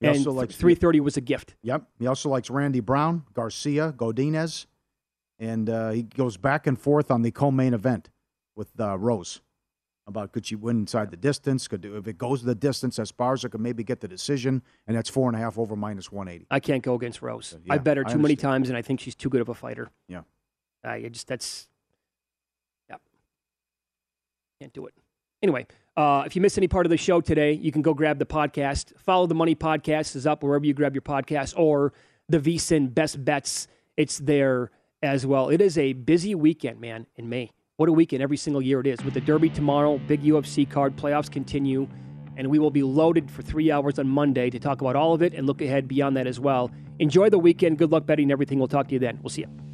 [0.00, 1.54] He And also likes three thirty was a gift.
[1.62, 1.84] Yep.
[1.98, 4.66] He also likes Randy Brown, Garcia, Godinez,
[5.38, 8.08] and uh, he goes back and forth on the co-main event
[8.58, 9.40] with uh, Rose
[10.08, 11.68] about could she win inside the distance?
[11.68, 15.08] Could do if it goes the distance, Esparza could maybe get the decision, and that's
[15.08, 16.46] four and a half over minus one eighty.
[16.50, 17.56] I can't go against Rose.
[17.64, 19.54] Yeah, I bet her too many times, and I think she's too good of a
[19.54, 19.90] fighter.
[20.08, 20.22] Yeah.
[20.82, 21.68] I just that's
[22.88, 22.96] yeah,
[24.60, 24.94] can't do it.
[25.42, 28.18] Anyway, uh, if you miss any part of the show today, you can go grab
[28.18, 28.92] the podcast.
[28.98, 31.92] Follow the Money Podcast is up wherever you grab your podcast, or
[32.28, 33.68] the VSIN Best Bets.
[33.96, 34.70] It's there
[35.02, 35.48] as well.
[35.48, 37.52] It is a busy weekend, man, in May.
[37.78, 39.04] What a weekend every single year it is.
[39.04, 41.86] With the Derby tomorrow, big UFC card, playoffs continue,
[42.36, 45.22] and we will be loaded for three hours on Monday to talk about all of
[45.22, 46.72] it and look ahead beyond that as well.
[46.98, 47.78] Enjoy the weekend.
[47.78, 48.58] Good luck betting everything.
[48.58, 49.20] We'll talk to you then.
[49.22, 49.67] We'll see you.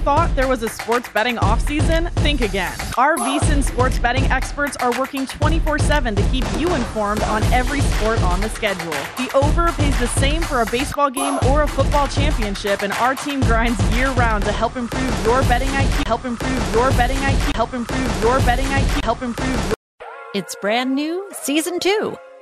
[0.00, 2.76] Thought there was a sports betting offseason, think again.
[2.96, 7.80] Our VSIN sports betting experts are working 24 7 to keep you informed on every
[7.80, 8.90] sport on the schedule.
[9.18, 13.14] The over pays the same for a baseball game or a football championship, and our
[13.14, 17.56] team grinds year round to help improve your betting IQ, help improve your betting IQ,
[17.56, 19.74] help improve your betting IQ, help improve your.
[20.34, 22.16] It's brand new, season two.